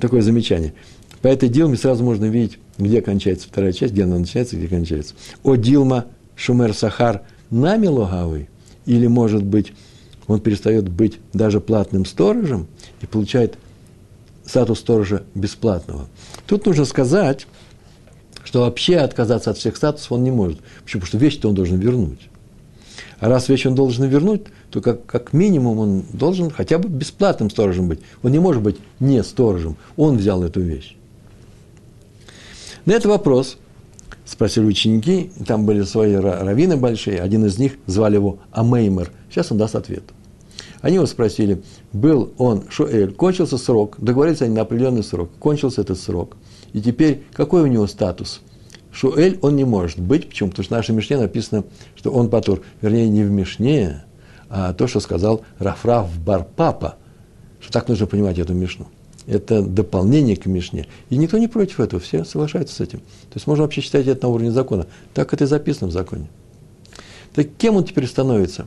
такое 0.00 0.22
замечание. 0.22 0.74
По 1.22 1.28
этой 1.28 1.48
Дилме 1.48 1.76
сразу 1.76 2.02
можно 2.02 2.24
видеть, 2.26 2.58
где 2.78 3.02
кончается 3.02 3.46
вторая 3.48 3.72
часть, 3.72 3.92
где 3.92 4.04
она 4.04 4.18
начинается, 4.18 4.56
где 4.56 4.68
кончается. 4.68 5.14
О 5.42 5.56
Дилма 5.56 6.06
Шумер 6.34 6.72
Сахар 6.74 7.22
нами 7.50 7.86
логавый, 7.86 8.48
или, 8.86 9.06
может 9.06 9.44
быть, 9.44 9.72
он 10.26 10.40
перестает 10.40 10.88
быть 10.88 11.18
даже 11.32 11.60
платным 11.60 12.06
сторожем 12.06 12.68
и 13.02 13.06
получает 13.06 13.58
статус 14.46 14.78
сторожа 14.78 15.24
бесплатного. 15.34 16.06
Тут 16.46 16.66
нужно 16.66 16.84
сказать, 16.84 17.46
что 18.44 18.60
вообще 18.60 18.96
отказаться 18.96 19.50
от 19.50 19.58
всех 19.58 19.76
статусов 19.76 20.12
он 20.12 20.24
не 20.24 20.30
может. 20.30 20.60
Почему? 20.84 21.02
Потому 21.02 21.06
что 21.06 21.18
вещь-то 21.18 21.48
он 21.48 21.54
должен 21.54 21.78
вернуть. 21.78 22.20
А 23.18 23.28
раз 23.28 23.48
вещь 23.48 23.66
он 23.66 23.74
должен 23.74 24.06
вернуть, 24.06 24.42
то 24.70 24.80
как, 24.80 25.04
как 25.04 25.32
минимум 25.32 25.78
он 25.78 26.04
должен 26.12 26.50
хотя 26.50 26.78
бы 26.78 26.88
бесплатным 26.88 27.50
сторожем 27.50 27.88
быть. 27.88 28.00
Он 28.22 28.32
не 28.32 28.38
может 28.38 28.62
быть 28.62 28.76
не 28.98 29.22
сторожем. 29.22 29.76
Он 29.96 30.16
взял 30.16 30.42
эту 30.42 30.60
вещь. 30.60 30.96
На 32.86 32.92
этот 32.92 33.06
вопрос 33.06 33.58
спросили 34.24 34.64
ученики, 34.64 35.30
там 35.46 35.66
были 35.66 35.82
свои 35.82 36.14
раввины 36.14 36.76
большие, 36.76 37.20
один 37.20 37.44
из 37.44 37.58
них 37.58 37.74
звали 37.86 38.14
его 38.16 38.38
Амеймер. 38.52 39.10
Сейчас 39.30 39.50
он 39.52 39.58
даст 39.58 39.74
ответ. 39.74 40.04
Они 40.80 40.96
его 40.96 41.06
спросили, 41.06 41.62
был 41.92 42.32
он 42.38 42.64
Шуэль, 42.70 43.12
кончился 43.12 43.58
срок, 43.58 43.96
договорились 43.98 44.40
они 44.40 44.54
на 44.54 44.62
определенный 44.62 45.02
срок, 45.02 45.30
кончился 45.38 45.82
этот 45.82 45.98
срок. 45.98 46.36
И 46.72 46.80
теперь 46.80 47.24
какой 47.32 47.62
у 47.62 47.66
него 47.66 47.86
статус? 47.86 48.40
Шуэль 48.92 49.38
он 49.42 49.56
не 49.56 49.64
может 49.64 50.00
быть. 50.00 50.28
Почему? 50.28 50.50
Потому 50.50 50.64
что 50.64 50.74
в 50.74 50.76
нашей 50.76 50.94
Мишне 50.94 51.16
написано, 51.18 51.64
что 51.94 52.10
он 52.10 52.28
Патур. 52.28 52.62
Вернее, 52.80 53.08
не 53.08 53.22
в 53.22 53.30
Мишне, 53.30 54.04
а 54.48 54.72
то, 54.72 54.86
что 54.86 55.00
сказал 55.00 55.42
Рафраф 55.58 56.18
Барпапа. 56.18 56.96
Что 57.60 57.72
так 57.72 57.88
нужно 57.88 58.06
понимать 58.06 58.38
эту 58.38 58.54
Мишну. 58.54 58.88
Это 59.30 59.62
дополнение 59.62 60.36
к 60.36 60.46
Мишне. 60.46 60.88
И 61.08 61.16
никто 61.16 61.38
не 61.38 61.46
против 61.46 61.78
этого, 61.78 62.02
все 62.02 62.24
соглашаются 62.24 62.74
с 62.74 62.80
этим. 62.80 62.98
То 62.98 63.36
есть 63.36 63.46
можно 63.46 63.62
вообще 63.62 63.80
считать 63.80 64.08
это 64.08 64.26
на 64.26 64.32
уровне 64.32 64.50
закона. 64.50 64.88
Так 65.14 65.32
это 65.32 65.44
и 65.44 65.46
записано 65.46 65.86
в 65.86 65.92
законе. 65.92 66.26
Так 67.32 67.46
кем 67.56 67.76
он 67.76 67.84
теперь 67.84 68.08
становится? 68.08 68.66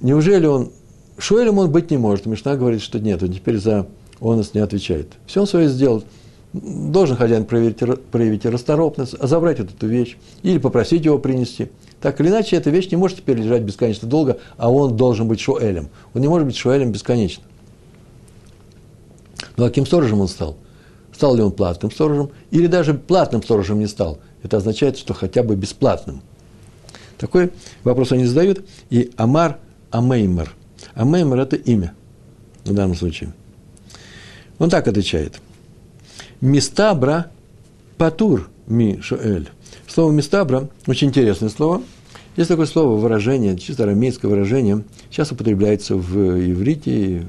Неужели 0.00 0.46
он... 0.46 0.70
Шуэлем 1.18 1.58
он 1.58 1.72
быть 1.72 1.90
не 1.90 1.96
может. 1.96 2.26
Мишна 2.26 2.54
говорит, 2.54 2.82
что 2.82 3.00
нет, 3.00 3.20
он 3.24 3.32
теперь 3.32 3.58
за 3.58 3.88
онос 4.20 4.54
не 4.54 4.60
отвечает. 4.60 5.08
Все 5.26 5.40
он 5.40 5.48
свое 5.48 5.68
сделал 5.68 6.04
должен 6.52 7.16
хозяин 7.16 7.44
проявить, 7.44 7.78
проявить 8.12 8.46
расторопность, 8.46 9.16
а 9.18 9.26
забрать 9.26 9.58
эту 9.58 9.88
вещь 9.88 10.16
или 10.44 10.58
попросить 10.58 11.04
его 11.04 11.18
принести. 11.18 11.68
Так 12.00 12.20
или 12.20 12.28
иначе, 12.28 12.54
эта 12.54 12.70
вещь 12.70 12.90
не 12.92 12.96
может 12.96 13.18
теперь 13.18 13.38
лежать 13.38 13.62
бесконечно 13.62 14.06
долго, 14.06 14.38
а 14.56 14.70
он 14.70 14.96
должен 14.96 15.26
быть 15.26 15.40
шуэлем. 15.40 15.88
Он 16.14 16.20
не 16.20 16.28
может 16.28 16.46
быть 16.46 16.56
шуэлем 16.56 16.92
бесконечно. 16.92 17.42
А 19.56 19.62
каким 19.62 19.86
сторожем 19.86 20.20
он 20.20 20.28
стал? 20.28 20.56
Стал 21.12 21.36
ли 21.36 21.42
он 21.42 21.52
платным 21.52 21.90
сторожем? 21.90 22.30
Или 22.50 22.66
даже 22.66 22.94
платным 22.94 23.42
сторожем 23.42 23.78
не 23.78 23.86
стал? 23.86 24.18
Это 24.42 24.56
означает, 24.56 24.98
что 24.98 25.14
хотя 25.14 25.42
бы 25.42 25.54
бесплатным. 25.54 26.22
Такой 27.18 27.52
вопрос 27.84 28.12
они 28.12 28.24
задают. 28.24 28.64
И 28.90 29.12
Амар 29.16 29.58
Амеймер. 29.90 30.54
Амеймер– 30.94 31.38
это 31.40 31.56
имя 31.56 31.94
в 32.64 32.74
данном 32.74 32.96
случае. 32.96 33.32
Он 34.58 34.70
так 34.70 34.88
отвечает. 34.88 35.40
Мистабра 36.40 37.30
патур 37.96 38.50
ми 38.66 39.00
шоэль. 39.00 39.48
Слово 39.86 40.12
мистабра– 40.12 40.68
очень 40.86 41.08
интересное 41.08 41.48
слово. 41.48 41.82
Есть 42.36 42.48
такое 42.48 42.66
слово, 42.66 42.98
выражение, 42.98 43.56
чисто 43.56 43.84
арамейское 43.84 44.28
выражение. 44.28 44.82
Сейчас 45.10 45.30
употребляется 45.30 45.94
в 45.94 46.16
иврите, 46.50 47.24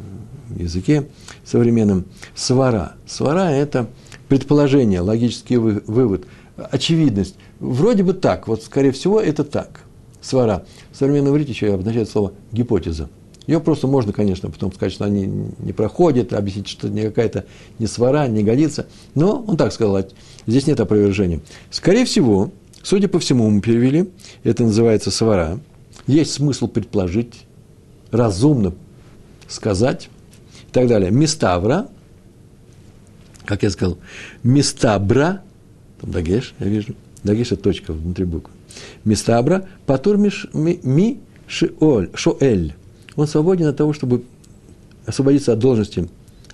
языке 0.58 1.08
современном. 1.44 2.06
Свара. 2.36 2.94
Свара– 3.06 3.52
это 3.52 3.88
предположение, 4.28 5.02
логический 5.02 5.58
вывод, 5.58 6.26
очевидность. 6.56 7.36
Вроде 7.60 8.04
бы 8.04 8.14
так, 8.14 8.48
вот 8.48 8.64
скорее 8.64 8.92
всего 8.92 9.20
это 9.22 9.44
так. 9.44 9.82
Свара. 10.22 10.66
В 10.92 10.98
современном 10.98 11.34
иврите 11.34 11.52
еще 11.52 11.74
обозначает 11.74 12.10
слово 12.10 12.34
гипотеза. 12.52 13.10
Ее 13.48 13.60
просто 13.60 13.86
можно, 13.86 14.12
конечно, 14.12 14.50
потом 14.50 14.74
сказать, 14.74 14.94
что 14.94 15.06
она 15.06 15.14
не, 15.14 15.28
не 15.60 15.72
проходит, 15.72 16.34
объяснить, 16.34 16.68
что 16.68 16.88
это 16.88 17.02
какая-то 17.04 17.46
не 17.78 17.86
свара, 17.86 18.28
не 18.28 18.44
годится. 18.44 18.88
Но 19.14 19.44
он 19.48 19.56
так 19.56 19.72
сказал, 19.72 20.04
здесь 20.48 20.66
нет 20.66 20.80
опровержения. 20.80 21.42
Скорее 21.70 22.06
всего, 22.06 22.52
судя 22.82 23.08
по 23.08 23.20
всему, 23.20 23.48
мы 23.50 23.62
перевели, 23.62 24.10
это 24.44 24.64
называется 24.64 25.12
свара. 25.12 25.60
Есть 26.08 26.34
смысл 26.34 26.68
предположить, 26.68 27.46
разумно 28.10 28.74
сказать 29.48 30.10
так 30.76 30.88
далее. 30.90 31.10
Миставра, 31.10 31.88
как 33.46 33.64
я 33.64 33.70
сказал, 33.70 33.98
мистабра, 34.44 35.42
там 36.02 36.12
дагеш, 36.12 36.54
я 36.60 36.68
вижу, 36.68 36.96
дагеш– 37.24 37.52
это 37.54 37.64
точка 37.64 37.94
внутри 37.94 38.26
буквы. 38.26 38.52
Мистабра, 39.06 39.70
патур 39.86 40.18
ми, 40.18 40.30
ми 40.84 41.20
шиоль, 41.48 42.10
шоэль 42.14 42.74
он 43.16 43.28
свободен 43.28 43.68
от 43.68 43.78
того, 43.78 43.94
чтобы 43.94 44.26
освободиться 45.06 45.54
от 45.54 45.60
должности, 45.60 46.10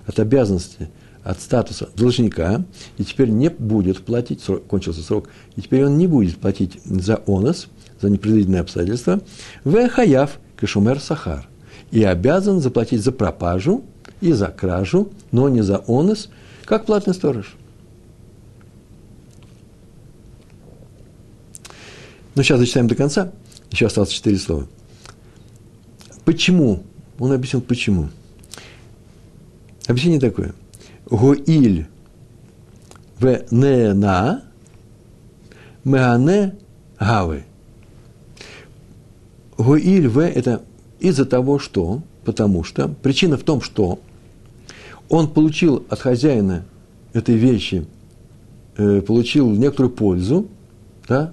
от 0.06 0.20
обязанности, 0.20 0.88
от 1.24 1.40
статуса 1.40 1.88
должника, 1.96 2.64
и 2.98 3.04
теперь 3.04 3.30
не 3.30 3.50
будет 3.50 4.04
платить, 4.04 4.40
срок, 4.40 4.64
кончился 4.68 5.02
срок, 5.02 5.30
и 5.56 5.62
теперь 5.62 5.84
он 5.84 5.98
не 5.98 6.06
будет 6.06 6.38
платить 6.38 6.78
за 6.84 7.20
онос, 7.26 7.66
за 8.00 8.08
непредвиденные 8.08 8.60
обстоятельства, 8.60 9.20
в 9.64 9.88
хаяв 9.88 10.38
кашумер 10.54 11.00
сахар, 11.00 11.48
и 11.90 12.04
обязан 12.04 12.60
заплатить 12.60 13.02
за 13.02 13.10
пропажу 13.10 13.82
и 14.22 14.32
за 14.32 14.46
кражу, 14.46 15.10
но 15.32 15.48
не 15.48 15.62
за 15.62 15.82
онос, 15.86 16.30
как 16.64 16.86
платный 16.86 17.12
сторож. 17.12 17.56
Ну, 22.34 22.42
сейчас 22.42 22.60
зачитаем 22.60 22.86
до 22.86 22.94
конца. 22.94 23.32
Еще 23.70 23.86
осталось 23.86 24.10
четыре 24.10 24.38
слова. 24.38 24.66
Почему? 26.24 26.82
Он 27.18 27.32
объяснил, 27.32 27.60
почему. 27.60 28.08
Объяснение 29.86 30.20
такое. 30.20 30.54
Гоиль 31.10 31.88
в 33.18 33.44
нена 33.50 34.44
меане 35.84 36.54
гавы. 36.98 37.44
Гоиль 39.58 40.08
в– 40.08 40.18
это 40.20 40.62
из-за 41.00 41.26
того, 41.26 41.58
что, 41.58 42.02
потому 42.24 42.64
что, 42.64 42.88
причина 42.88 43.36
в 43.36 43.42
том, 43.42 43.60
что 43.60 44.00
он 45.08 45.28
получил 45.28 45.84
от 45.88 46.00
хозяина 46.00 46.64
этой 47.12 47.36
вещи, 47.36 47.86
э, 48.76 49.00
получил 49.00 49.50
некоторую 49.50 49.92
пользу, 49.92 50.48
да, 51.08 51.32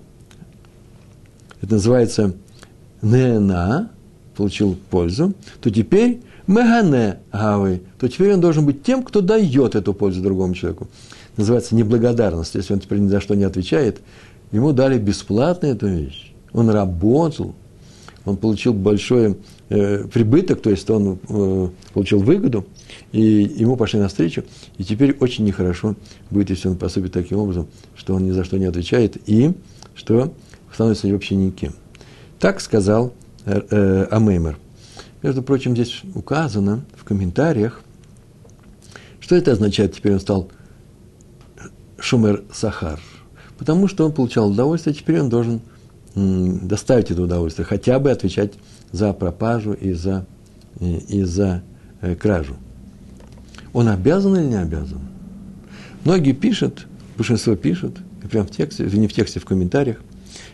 это 1.62 1.74
называется 1.74 2.34
нена, 3.02 3.92
получил 4.36 4.78
пользу, 4.90 5.34
то 5.62 5.70
теперь 5.70 6.22
мегане 6.48 7.20
гавы, 7.32 7.82
то 8.00 8.08
теперь 8.08 8.34
он 8.34 8.42
должен 8.42 8.66
быть 8.66 8.84
тем, 8.84 9.04
кто 9.04 9.22
дает 9.22 9.76
эту 9.76 9.94
пользу 9.94 10.22
другому 10.22 10.54
человеку. 10.54 10.88
Называется 11.38 11.76
неблагодарность. 11.76 12.56
Если 12.56 12.74
он 12.74 12.80
теперь 12.80 13.00
ни 13.00 13.08
за 13.08 13.22
что 13.22 13.36
не 13.36 13.44
отвечает, 13.44 14.02
ему 14.52 14.74
дали 14.74 14.98
бесплатно 14.98 15.68
эту 15.68 15.88
вещь. 15.88 16.34
Он 16.52 16.70
работал, 16.70 17.54
он 18.26 18.38
получил 18.38 18.74
большой 18.74 19.38
э, 19.70 20.06
прибыток, 20.06 20.62
то 20.62 20.70
есть 20.70 20.90
он 20.90 21.20
э, 21.30 21.70
получил 21.94 22.20
выгоду, 22.20 22.66
и 23.12 23.22
ему 23.22 23.76
пошли 23.76 24.00
навстречу, 24.00 24.44
и 24.78 24.84
теперь 24.84 25.16
очень 25.20 25.46
нехорошо 25.46 25.96
будет, 26.30 26.50
если 26.50 26.68
он 26.68 26.78
поступит 26.78 27.14
таким 27.14 27.40
образом, 27.40 27.68
что 27.96 28.14
он 28.14 28.26
ни 28.26 28.32
за 28.32 28.44
что 28.44 28.58
не 28.58 28.66
отвечает, 28.66 29.18
и 29.28 29.54
что 29.96 30.34
становится 30.74 31.08
вообще 31.08 31.36
никем. 31.36 31.74
Так 32.40 32.62
сказал 32.62 33.14
э, 33.46 33.62
э, 33.70 34.08
Амеймер. 34.12 34.58
Между 35.22 35.44
прочим, 35.44 35.74
здесь 35.74 36.02
указано 36.16 36.86
в 36.96 37.04
комментариях, 37.04 37.82
что 39.20 39.36
это 39.36 39.52
означает, 39.52 39.94
теперь 39.94 40.14
он 40.14 40.20
стал 40.20 40.50
Шумер 42.00 42.44
Сахар. 42.54 43.00
Потому 43.58 43.90
что 43.90 44.06
он 44.06 44.14
получал 44.14 44.52
удовольствие, 44.52 44.96
теперь 44.96 45.20
он 45.20 45.30
должен 45.30 45.62
м, 46.16 46.68
доставить 46.68 47.12
это 47.12 47.22
удовольствие, 47.22 47.66
хотя 47.66 48.00
бы 48.00 48.10
отвечать 48.10 48.54
за 48.94 49.12
пропажу 49.12 49.74
и 49.74 49.92
за, 49.92 50.26
и, 50.80 50.96
и 50.96 51.24
за 51.24 51.62
э, 52.02 52.16
кражу. 52.16 52.56
Он 53.74 53.88
обязан 53.88 54.36
или 54.36 54.46
не 54.46 54.62
обязан? 54.62 55.02
Многие 56.06 56.32
пишут, 56.34 56.88
большинство 57.18 57.56
пишут, 57.56 57.98
прям 58.32 58.46
в 58.48 58.52
тексте, 58.52 58.86
не 58.86 59.08
в 59.08 59.14
тексте, 59.14 59.40
в 59.40 59.46
комментариях, 59.46 59.98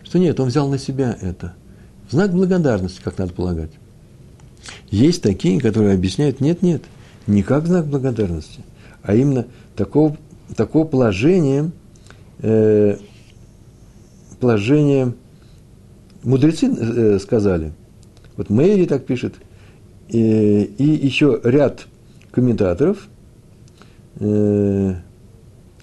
что 0.03 0.19
нет, 0.19 0.39
он 0.39 0.47
взял 0.47 0.69
на 0.69 0.77
себя 0.77 1.17
это– 1.21 1.53
знак 2.09 2.31
благодарности, 2.31 3.01
как 3.03 3.17
надо 3.17 3.33
полагать. 3.33 3.71
Есть 4.89 5.21
такие, 5.21 5.59
которые 5.59 5.93
объясняют, 5.93 6.41
нет, 6.41 6.61
нет, 6.61 6.83
не 7.27 7.43
как 7.43 7.67
знак 7.67 7.87
благодарности, 7.87 8.61
а 9.03 9.15
именно 9.15 9.45
такого, 9.75 10.17
такого 10.55 10.85
положения, 10.85 11.71
э, 12.39 12.97
положения, 14.39 15.13
мудрецы 16.23 16.67
э, 16.67 17.19
сказали, 17.19 17.73
вот 18.37 18.49
Мэри 18.49 18.85
так 18.85 19.05
пишет, 19.05 19.35
э, 20.09 20.17
и 20.17 20.83
еще 20.83 21.39
ряд 21.43 21.87
комментаторов, 22.35 23.07
э, 24.19 24.95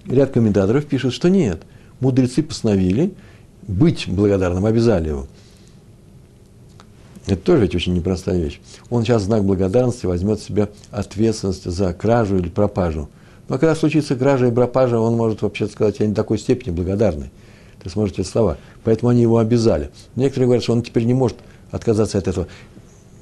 ряд 0.07 0.31
комментаторов 0.31 0.87
пишут, 0.87 1.15
что 1.15 1.29
нет, 1.29 1.63
мудрецы 1.99 2.43
постановили 2.43 3.15
быть 3.67 4.07
благодарным, 4.09 4.67
обязали 4.67 5.09
его– 5.09 5.27
это 7.27 7.37
тоже 7.37 7.63
ведь 7.63 7.75
очень 7.75 7.95
непростая 7.95 8.39
вещь. 8.39 8.61
Он 8.91 9.05
сейчас 9.05 9.23
знак 9.23 9.45
благодарности 9.45 10.07
возьмет 10.07 10.41
в 10.41 10.45
себя 10.45 10.69
ответственность 10.91 11.65
за 11.65 11.93
кражу 11.95 12.37
или 12.37 12.49
пропажу. 12.49 13.09
Но 13.49 13.59
когда 13.59 13.75
случится 13.75 14.17
кража 14.17 14.49
и 14.49 14.51
пропажа, 14.51 14.99
он 14.99 15.17
может 15.17 15.43
вообще 15.43 15.67
сказать, 15.67 16.01
я 16.01 16.07
не 16.07 16.15
такой 16.15 16.39
степени 16.39 16.75
благодарный. 16.75 17.31
Ты 17.83 17.91
сможете 17.91 18.25
слова. 18.25 18.59
Поэтому 18.85 19.11
они 19.11 19.23
его 19.23 19.39
обязали. 19.39 19.91
Некоторые 20.17 20.47
говорят, 20.47 20.65
что 20.65 20.73
он 20.73 20.83
теперь 20.83 21.05
не 21.05 21.15
может 21.15 21.37
отказаться 21.71 22.19
от 22.19 22.29
этого. 22.29 22.49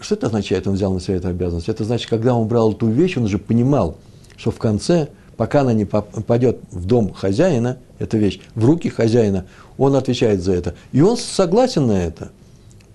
Что 0.00 0.14
это 0.14 0.26
означает, 0.26 0.66
он 0.66 0.74
взял 0.74 0.92
на 0.92 1.00
себя 1.00 1.16
эту 1.16 1.28
обязанность? 1.28 1.68
Это 1.68 1.84
значит, 1.84 2.08
когда 2.08 2.34
он 2.34 2.48
брал 2.48 2.72
эту 2.72 2.88
вещь, 2.88 3.16
он 3.16 3.24
уже 3.24 3.38
понимал, 3.38 3.98
что 4.36 4.50
в 4.50 4.58
конце, 4.58 5.08
пока 5.36 5.60
она 5.60 5.72
не 5.72 5.84
попадет 5.84 6.58
в 6.70 6.86
дом 6.86 7.12
хозяина, 7.12 7.78
эта 7.98 8.16
вещь, 8.16 8.40
в 8.54 8.64
руки 8.64 8.88
хозяина, 8.88 9.46
он 9.76 9.94
отвечает 9.94 10.42
за 10.42 10.52
это. 10.52 10.74
И 10.92 11.02
он 11.02 11.16
согласен 11.16 11.86
на 11.86 12.04
это– 12.04 12.30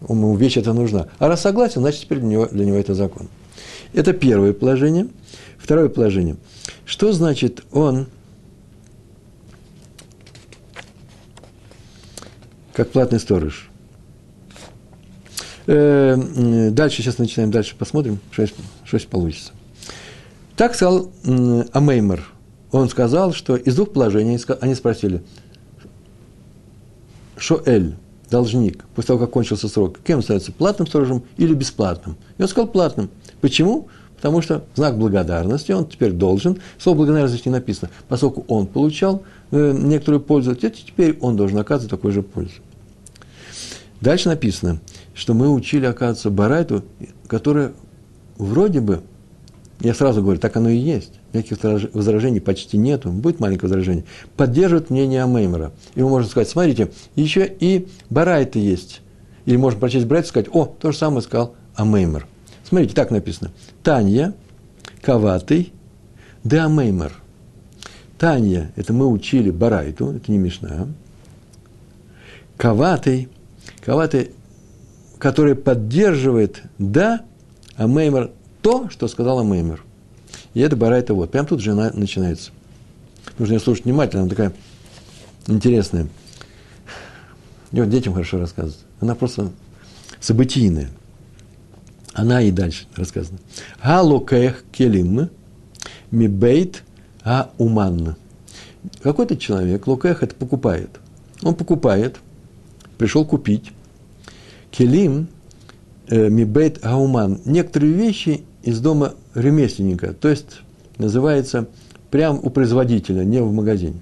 ему 0.10 0.36
вещь 0.36 0.58
это 0.58 0.74
нужна. 0.74 1.08
А 1.20 1.28
раз 1.28 1.42
согласен, 1.42 1.82
значит, 1.82 2.02
теперь 2.02 2.20
для 2.20 2.28
него, 2.28 2.46
для 2.48 2.66
него 2.66 2.78
это 2.78 2.94
закон. 2.94 3.28
Это 3.94 4.14
первое 4.14 4.54
положение. 4.54 5.08
Второе 5.58 5.90
положение. 5.90 6.38
Что 6.86 7.12
значит 7.12 7.64
он, 7.72 8.08
как 12.74 12.92
платный 12.92 13.20
сторож? 13.20 13.70
Э, 15.68 16.70
дальше, 16.72 17.02
сейчас 17.02 17.18
начинаем, 17.18 17.52
дальше 17.52 17.76
посмотрим, 17.76 18.20
что, 18.32 18.48
что 18.84 19.00
получится. 19.08 19.52
Так 20.56 20.76
сказал 20.76 21.12
Амеймер. 21.74 22.28
Он 22.72 22.90
сказал, 22.90 23.34
что 23.34 23.56
из 23.56 23.76
двух 23.76 23.94
положений 23.94 24.40
они 24.62 24.76
спросили, 24.76 25.24
Шоэль, 27.38 27.96
должник, 28.30 28.86
после 28.96 29.08
того, 29.08 29.20
как 29.20 29.32
кончился 29.32 29.68
срок, 29.68 30.00
кем 30.06 30.22
становится, 30.22 30.52
платным 30.52 30.88
сторожем 30.88 31.24
или 31.38 31.54
бесплатным? 31.54 32.18
И 32.38 32.42
он 32.42 32.48
сказал 32.48 32.68
платным. 32.70 33.10
Почему? 33.42 33.88
Потому 34.16 34.42
что 34.42 34.66
знак 34.76 34.98
благодарности, 34.98 35.72
он 35.72 35.88
теперь 35.88 36.12
должен, 36.12 36.60
слово 36.80 36.98
благодарность 36.98 37.46
не 37.46 37.52
написано, 37.52 37.92
поскольку 38.08 38.46
он 38.48 38.66
получал 38.66 39.24
э, 39.52 39.74
некоторую 39.74 40.22
пользу, 40.22 40.56
теперь 40.56 41.18
он 41.20 41.36
должен 41.36 41.58
оказывать 41.60 41.92
такую 41.92 42.14
же 42.14 42.24
пользу. 42.24 42.56
Дальше 44.02 44.30
написано, 44.30 44.80
что 45.16 45.34
мы 45.34 45.50
учили, 45.50 45.86
оказывается, 45.86 46.30
Барайту, 46.30 46.84
которая 47.28 47.72
вроде 48.38 48.82
бы, 48.82 49.02
я 49.80 49.94
сразу 49.94 50.22
говорю, 50.22 50.40
так 50.40 50.56
оно 50.58 50.70
и 50.70 50.78
есть, 50.78 51.14
никаких 51.34 51.58
возражений 51.94 52.42
почти 52.42 52.78
нету, 52.78 53.10
будет 53.10 53.40
маленькое 53.40 53.70
возражение, 53.70 54.04
поддерживает 54.36 54.90
мнение 54.90 55.24
Амеймера. 55.24 55.72
И 55.96 56.04
мы 56.04 56.10
можем 56.10 56.30
сказать, 56.30 56.50
смотрите, 56.50 56.92
еще 57.16 57.52
и 57.60 57.88
Барайта 58.10 58.60
есть. 58.60 59.02
Или 59.46 59.56
можно 59.56 59.80
прочесть 59.80 60.06
Барайту 60.06 60.28
и 60.28 60.30
сказать, 60.30 60.50
о, 60.52 60.66
то 60.66 60.92
же 60.92 60.98
самое 60.98 61.22
сказал 61.22 61.56
Амеймер. 61.76 62.28
Смотрите, 62.68 62.94
так 62.94 63.10
написано. 63.10 63.52
Танья, 63.84 64.34
Каватый, 65.02 65.72
де 66.44 66.60
Амеймер. 66.60 67.14
Танья, 68.18 68.72
это 68.76 68.92
мы 68.92 69.08
учили 69.08 69.50
Барайту, 69.50 70.12
это 70.12 70.32
не 70.32 70.38
Мишна. 70.38 70.88
Каватый, 72.58 73.30
Каватый, 73.82 74.32
который 75.20 75.56
поддерживает 75.56 76.64
да, 76.78 77.22
а 77.76 77.88
Меймер 77.88 78.32
то, 78.62 78.90
что 78.90 79.08
сказала 79.08 79.44
Меймер. 79.44 79.84
И 80.54 80.62
это 80.62 80.76
Барайта 80.76 81.14
вот. 81.14 81.32
Прям 81.32 81.46
тут 81.46 81.62
же 81.62 81.74
начинается. 81.74 82.52
Нужно 83.38 83.54
ее 83.54 83.60
слушать 83.60 83.86
внимательно, 83.86 84.24
она 84.24 84.30
такая 84.30 84.54
интересная. 85.48 86.08
И 87.72 87.80
вот 87.80 87.90
детям 87.90 88.14
хорошо 88.14 88.40
рассказывает. 88.40 88.86
Она 89.02 89.16
просто 89.16 89.52
событийная. 90.20 90.90
Она 92.14 92.42
и 92.42 92.52
дальше 92.52 92.86
рассказана. 92.96 93.40
Галукех 93.84 94.64
келим 94.72 95.30
мибейт 96.12 96.84
а 97.26 97.52
уман. 97.58 98.16
Какой-то 99.02 99.36
человек, 99.36 99.88
лукех 99.88 100.24
это 100.24 100.36
покупает. 100.36 100.90
Он 101.42 101.56
покупает, 101.56 102.18
пришел 102.98 103.26
купить. 103.26 103.72
Келим 104.78 105.28
э, 106.08 106.30
мибейт 106.30 106.86
ауман. 106.86 107.40
Некоторые 107.46 107.94
вещи 107.94 108.42
из 108.62 108.80
дома 108.82 109.14
ремесленника, 109.34 110.14
то 110.14 110.28
есть 110.28 110.62
называется 110.98 111.68
прямо 112.12 112.40
у 112.40 112.50
производителя, 112.50 113.24
не 113.24 113.42
в 113.42 113.54
магазине. 113.54 113.96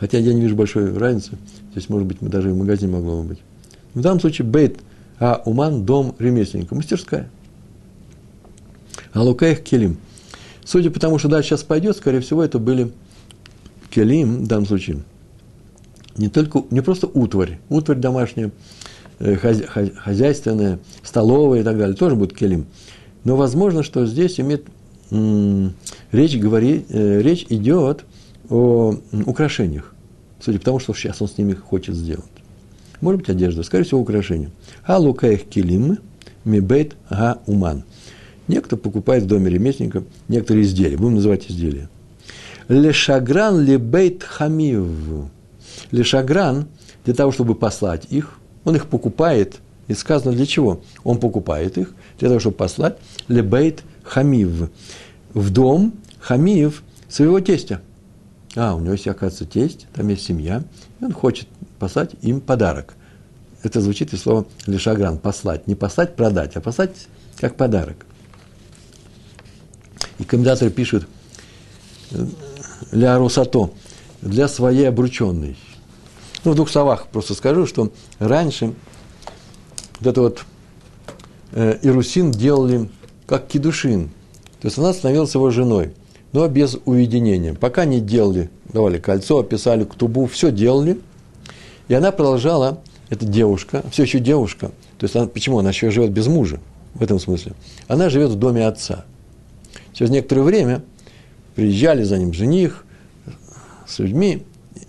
Хотя 0.00 0.18
я 0.18 0.32
не 0.32 0.40
вижу 0.40 0.56
большой 0.56 0.96
разницы. 0.96 1.32
Здесь, 1.72 1.88
может 1.88 2.06
быть, 2.08 2.22
мы 2.22 2.30
даже 2.30 2.48
и 2.48 2.52
в 2.52 2.56
магазине 2.56 2.92
могло 2.92 3.22
бы 3.22 3.28
быть. 3.30 3.38
В 3.94 4.00
данном 4.00 4.20
случае 4.20 4.46
бейт 4.46 4.78
а 5.20 5.42
уман– 5.44 5.84
дом 5.84 6.14
ремесленника, 6.18 6.74
мастерская. 6.74 7.28
А 9.12 9.22
лукаих 9.22 9.62
келим. 9.62 9.98
Судя 10.64 10.90
по 10.90 10.98
тому, 10.98 11.18
что 11.18 11.28
дальше 11.28 11.50
сейчас 11.50 11.62
пойдет, 11.62 11.96
скорее 11.96 12.20
всего, 12.20 12.42
это 12.42 12.58
были 12.58 12.90
келим 13.90 14.44
в 14.44 14.46
данном 14.46 14.66
случае– 14.66 15.02
не 16.16 16.28
только, 16.28 16.64
не 16.70 16.80
просто 16.80 17.06
утварь, 17.06 17.58
утварь 17.68 17.98
домашняя, 17.98 18.50
э, 19.18 19.36
хозяйственная, 19.36 20.78
столовая 21.02 21.60
и 21.60 21.62
так 21.62 21.78
далее, 21.78 21.96
тоже 21.96 22.16
будет 22.16 22.36
келим. 22.36 22.66
Но 23.24 23.36
возможно, 23.36 23.82
что 23.82 24.06
здесь 24.06 24.40
имеет 24.40 24.66
речь, 26.10 26.36
говори, 26.38 26.84
э, 26.88 27.20
речь 27.20 27.46
идет 27.50 28.04
о 28.48 28.96
украшениях, 29.26 29.94
судя 30.40 30.58
по 30.58 30.64
тому, 30.64 30.78
что 30.78 30.94
сейчас 30.94 31.20
он 31.20 31.28
с 31.28 31.36
ними 31.38 31.52
хочет 31.52 31.94
сделать. 31.94 32.24
Может 33.00 33.20
быть, 33.20 33.30
одежда, 33.30 33.62
скорее 33.62 33.84
всего, 33.84 34.00
украшения. 34.00 34.50
А 34.84 34.98
лукаих 34.98 35.44
келим, 35.44 35.98
мибейт 36.44 36.96
га 37.10 37.40
уман. 37.46 37.84
Некто 38.48 38.76
покупает 38.76 39.24
в 39.24 39.26
доме 39.26 39.50
ремесленника 39.50 40.04
некоторые 40.28 40.64
изделия, 40.64 40.96
будем 40.96 41.16
называть 41.16 41.50
изделия. 41.50 41.88
Лешагран 42.68 43.60
лебейт 43.60 44.22
хамив 44.22 44.86
Лешагран, 45.90 46.66
для 47.04 47.14
того, 47.14 47.32
чтобы 47.32 47.54
послать 47.54 48.06
их, 48.10 48.38
он 48.64 48.76
их 48.76 48.86
покупает, 48.86 49.60
и 49.88 49.94
сказано 49.94 50.32
для 50.32 50.46
чего? 50.46 50.82
Он 51.04 51.18
покупает 51.18 51.76
их 51.78 51.94
для 52.18 52.28
того, 52.28 52.40
чтобы 52.40 52.56
послать 52.56 52.98
лебейт 53.28 53.82
хамив, 54.04 54.70
в 55.34 55.50
дом 55.50 55.94
хамив 56.20 56.82
своего 57.08 57.40
тестя. 57.40 57.80
А, 58.54 58.74
у 58.74 58.80
него 58.80 58.92
есть, 58.92 59.08
оказывается, 59.08 59.46
тесть, 59.46 59.86
там 59.94 60.08
есть 60.08 60.24
семья, 60.24 60.62
и 61.00 61.04
он 61.04 61.12
хочет 61.12 61.48
послать 61.78 62.10
им 62.20 62.40
подарок. 62.40 62.94
Это 63.62 63.80
звучит 63.80 64.12
из 64.12 64.22
слова 64.22 64.46
лешагран, 64.66 65.18
послать. 65.18 65.66
Не 65.66 65.74
послать, 65.74 66.16
продать, 66.16 66.56
а 66.56 66.60
послать 66.60 66.90
как 67.38 67.56
подарок. 67.56 68.06
И 70.18 70.24
комментаторы 70.24 70.70
пишут, 70.70 71.08
ля 72.90 73.18
русато, 73.18 73.70
для 74.22 74.48
своей 74.48 74.88
обрученной. 74.88 75.56
Ну, 76.44 76.52
в 76.52 76.54
двух 76.54 76.70
словах 76.70 77.08
просто 77.08 77.34
скажу, 77.34 77.66
что 77.66 77.92
раньше 78.18 78.74
вот 80.00 80.08
это 80.08 80.20
вот 80.20 80.44
э, 81.52 81.78
Ирусин 81.82 82.30
делали 82.30 82.88
как 83.26 83.46
кедушин. 83.46 84.10
То 84.60 84.68
есть 84.68 84.78
она 84.78 84.92
становилась 84.92 85.34
его 85.34 85.50
женой, 85.50 85.92
но 86.32 86.46
без 86.48 86.78
уединения. 86.84 87.54
Пока 87.54 87.84
не 87.84 88.00
делали, 88.00 88.50
давали 88.72 88.98
кольцо, 88.98 89.38
описали 89.38 89.84
ктубу, 89.84 90.26
все 90.26 90.50
делали. 90.50 90.98
И 91.88 91.94
она 91.94 92.10
продолжала, 92.12 92.80
эта 93.10 93.26
девушка, 93.26 93.84
все 93.90 94.04
еще 94.04 94.20
девушка, 94.20 94.68
то 94.98 95.04
есть 95.04 95.14
она, 95.16 95.26
почему? 95.26 95.58
Она 95.58 95.70
еще 95.70 95.90
живет 95.90 96.12
без 96.12 96.28
мужа, 96.28 96.60
в 96.94 97.02
этом 97.02 97.18
смысле. 97.18 97.52
Она 97.88 98.08
живет 98.08 98.30
в 98.30 98.36
доме 98.36 98.66
отца. 98.66 99.04
Через 99.92 100.10
некоторое 100.10 100.42
время 100.42 100.82
приезжали 101.54 102.04
за 102.04 102.18
ним 102.18 102.32
жених 102.32 102.86
с 103.92 103.98
людьми, 103.98 104.42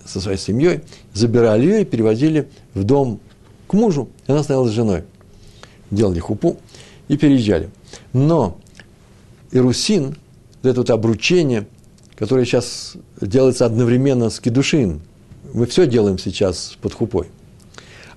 со 0.05 0.21
своей 0.21 0.37
семьей, 0.37 0.81
забирали 1.13 1.63
ее 1.65 1.81
и 1.81 1.85
перевозили 1.85 2.47
в 2.73 2.83
дом 2.83 3.19
к 3.67 3.73
мужу, 3.73 4.09
и 4.27 4.31
она 4.31 4.43
стояла 4.43 4.67
с 4.67 4.71
женой. 4.71 5.03
Делали 5.91 6.19
хупу 6.19 6.57
и 7.07 7.17
переезжали. 7.17 7.69
Но 8.13 8.57
Ирусин, 9.51 10.17
это 10.63 10.81
вот 10.81 10.89
обручение, 10.89 11.67
которое 12.15 12.45
сейчас 12.45 12.95
делается 13.19 13.65
одновременно 13.65 14.29
с 14.29 14.39
кедушин, 14.39 15.01
мы 15.53 15.65
все 15.65 15.85
делаем 15.85 16.17
сейчас 16.17 16.77
под 16.81 16.93
хупой. 16.93 17.27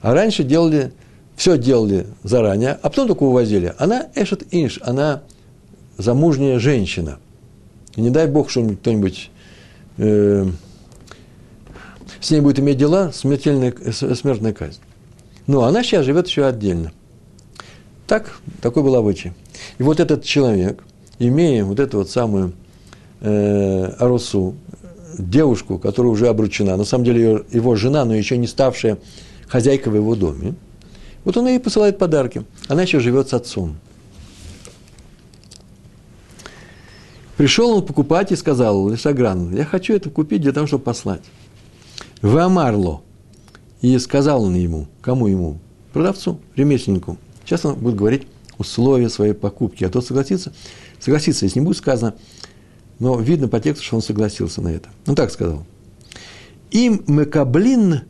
А 0.00 0.14
раньше 0.14 0.44
делали, 0.44 0.92
все 1.36 1.58
делали 1.58 2.06
заранее, 2.22 2.78
а 2.80 2.88
потом 2.88 3.08
только 3.08 3.24
увозили. 3.24 3.74
Она 3.78 4.06
эшет 4.14 4.44
инш, 4.52 4.78
она 4.82 5.22
замужняя 5.98 6.58
женщина. 6.58 7.18
И 7.96 8.00
не 8.00 8.10
дай 8.10 8.26
бог, 8.26 8.50
что 8.50 8.66
кто-нибудь 8.66 9.30
э, 9.98 10.46
с 12.20 12.30
ней 12.30 12.40
будет 12.40 12.58
иметь 12.58 12.78
дела, 12.78 13.12
смертная 13.12 13.72
казнь. 14.52 14.80
Но 15.46 15.64
она 15.64 15.82
сейчас 15.82 16.04
живет 16.04 16.26
еще 16.26 16.46
отдельно. 16.46 16.92
Так, 18.06 18.38
такой 18.60 18.82
был 18.82 18.94
обычай. 18.94 19.32
И 19.78 19.82
вот 19.82 20.00
этот 20.00 20.24
человек, 20.24 20.82
имея 21.18 21.64
вот 21.64 21.80
эту 21.80 21.98
вот 21.98 22.10
самую 22.10 22.52
э, 23.20 23.84
Арусу, 23.98 24.54
девушку, 25.18 25.78
которая 25.78 26.12
уже 26.12 26.28
обручена, 26.28 26.76
на 26.76 26.84
самом 26.84 27.04
деле 27.04 27.20
ее, 27.20 27.44
его 27.50 27.74
жена, 27.74 28.04
но 28.04 28.14
еще 28.14 28.36
не 28.36 28.46
ставшая 28.46 28.98
хозяйкой 29.48 29.92
в 29.92 29.96
его 29.96 30.14
доме, 30.14 30.54
вот 31.24 31.36
он 31.36 31.48
ей 31.48 31.58
посылает 31.58 31.98
подарки. 31.98 32.44
Она 32.68 32.82
еще 32.82 33.00
живет 33.00 33.28
с 33.28 33.34
отцом. 33.34 33.76
Пришел 37.36 37.70
он 37.76 37.84
покупать 37.84 38.32
и 38.32 38.36
сказал 38.36 38.88
Лешагран, 38.88 39.54
я 39.54 39.64
хочу 39.64 39.94
это 39.94 40.08
купить 40.08 40.40
для 40.40 40.52
того, 40.52 40.66
чтобы 40.66 40.84
послать. 40.84 41.22
Вамарло. 42.22 43.02
И 43.80 43.98
сказал 43.98 44.44
он 44.44 44.54
ему, 44.54 44.88
кому 45.00 45.26
ему? 45.26 45.58
Продавцу, 45.92 46.40
ремесленнику. 46.56 47.18
Сейчас 47.44 47.64
он 47.64 47.76
будет 47.76 47.96
говорить 47.96 48.26
условия 48.58 49.08
своей 49.08 49.34
покупки. 49.34 49.84
А 49.84 49.90
тот 49.90 50.04
согласится, 50.04 50.52
согласится, 50.98 51.44
если 51.44 51.60
не 51.60 51.64
будет 51.64 51.76
сказано, 51.76 52.14
но 52.98 53.18
видно 53.20 53.48
по 53.48 53.60
тексту, 53.60 53.84
что 53.84 53.96
он 53.96 54.02
согласился 54.02 54.62
на 54.62 54.68
это. 54.68 54.88
Ну, 55.06 55.14
так 55.14 55.30
сказал. 55.30 55.66
Им 56.70 57.02
мекаблин 57.06 58.02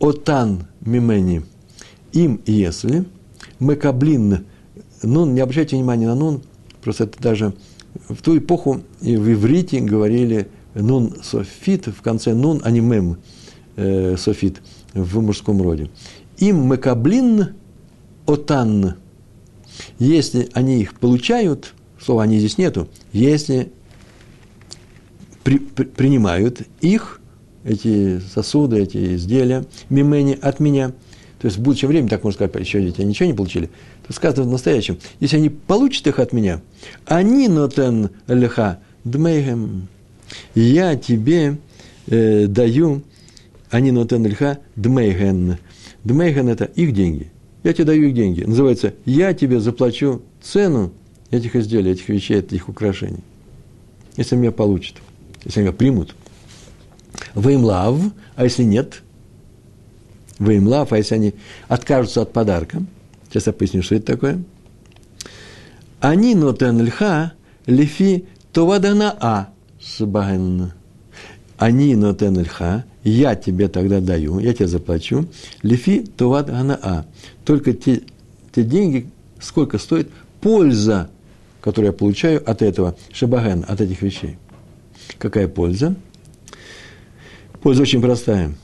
отан 0.00 0.66
мимени. 0.80 1.44
Им, 2.12 2.42
если 2.46 3.04
мекаблин, 3.60 4.44
нун, 5.02 5.34
не 5.34 5.40
обращайте 5.40 5.76
внимания 5.76 6.06
на 6.06 6.16
нун, 6.16 6.42
просто 6.82 7.04
это 7.04 7.22
даже 7.22 7.54
в 8.08 8.16
ту 8.16 8.36
эпоху 8.36 8.82
и 9.00 9.16
в 9.16 9.32
иврите 9.32 9.80
говорили– 9.80 10.48
нун 10.74 11.16
софит, 11.22 11.86
в 11.86 12.02
конце 12.02 12.34
нун, 12.34 12.60
а 12.64 12.70
не 12.70 12.80
мем 12.80 13.18
э, 13.76 14.16
софит 14.16 14.62
в 14.94 15.20
мужском 15.20 15.62
роде. 15.62 15.90
Им 16.38 16.70
мекаблин 16.70 17.54
отан. 18.26 18.96
Если 19.98 20.48
они 20.52 20.80
их 20.80 20.98
получают, 20.98 21.74
слова 22.00 22.24
они 22.24 22.38
здесь 22.38 22.58
нету, 22.58 22.88
если 23.12 23.72
при, 25.42 25.58
при, 25.58 25.84
принимают 25.84 26.62
их, 26.80 27.20
эти 27.64 28.20
сосуды, 28.20 28.78
эти 28.78 29.16
изделия, 29.16 29.64
мимени 29.88 30.38
от 30.40 30.60
меня, 30.60 30.92
то 31.40 31.46
есть 31.46 31.56
в 31.56 31.62
будущем 31.62 31.88
времени, 31.88 32.08
так 32.08 32.24
можно 32.24 32.46
сказать, 32.46 32.66
еще 32.66 32.82
дети 32.82 33.00
ничего 33.02 33.26
не 33.26 33.34
получили, 33.34 33.70
то 34.06 34.12
сказано 34.12 34.46
в 34.46 34.50
настоящем, 34.50 34.98
если 35.20 35.36
они 35.36 35.48
получат 35.48 36.06
их 36.06 36.18
от 36.18 36.32
меня, 36.32 36.60
они 37.06 37.48
нотен 37.48 38.10
леха 38.26 38.80
я 40.54 40.96
тебе 40.96 41.58
э, 42.06 42.46
даю, 42.46 43.02
они 43.70 43.90
нотен 43.92 44.26
льха 44.26 44.58
дмейген, 44.76 45.58
Дмейхан– 46.04 46.48
это 46.50 46.64
их 46.64 46.92
деньги. 46.92 47.30
Я 47.62 47.72
тебе 47.72 47.84
даю 47.84 48.08
их 48.08 48.14
деньги. 48.14 48.42
Называется 48.42 48.94
«Я 49.04 49.34
тебе 49.34 49.60
заплачу 49.60 50.22
цену 50.40 50.92
этих 51.30 51.56
изделий, 51.56 51.92
этих 51.92 52.08
вещей, 52.08 52.38
этих 52.38 52.68
украшений». 52.68 53.22
Если 54.16 54.36
меня 54.36 54.50
получат, 54.50 54.96
если 55.44 55.60
меня 55.60 55.72
примут. 55.72 56.14
Ваимлав, 57.34 58.00
а 58.34 58.44
если 58.44 58.62
нет? 58.62 59.02
Ваимлав, 60.38 60.92
а 60.92 60.96
если 60.96 61.14
они 61.14 61.34
откажутся 61.68 62.22
от 62.22 62.32
подарка? 62.32 62.82
Сейчас 63.28 63.46
я 63.46 63.52
поясню, 63.52 63.82
что 63.82 63.94
это 63.94 64.06
такое. 64.06 64.42
Они 66.00 66.34
нотен 66.34 66.82
льха 66.82 67.34
лифи 67.66 68.24
товадана 68.52 69.16
а 69.20 69.50
сбаген. 69.82 70.72
Они 71.56 71.94
нотен 71.94 72.40
льха, 72.40 72.84
я 73.04 73.34
тебе 73.34 73.68
тогда 73.68 74.00
даю, 74.00 74.38
я 74.38 74.54
тебе 74.54 74.66
заплачу, 74.66 75.26
лифи 75.62 76.00
товад 76.00 76.48
а. 76.50 77.04
Только 77.44 77.74
те, 77.74 78.02
те 78.52 78.64
деньги, 78.64 79.08
сколько 79.40 79.78
стоит 79.78 80.10
польза, 80.40 81.10
которую 81.60 81.92
я 81.92 81.96
получаю 81.96 82.42
от 82.48 82.62
этого 82.62 82.96
шабаген, 83.12 83.64
от 83.68 83.80
этих 83.80 84.00
вещей. 84.02 84.38
Какая 85.18 85.48
польза? 85.48 85.94
Польза 87.62 87.82
очень 87.82 88.00
простая. 88.00 88.54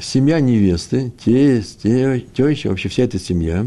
Семья 0.00 0.40
невесты, 0.40 1.12
тесть, 1.24 1.82
теща, 1.82 2.68
вообще 2.68 2.88
вся 2.88 3.02
эта 3.02 3.18
семья, 3.18 3.66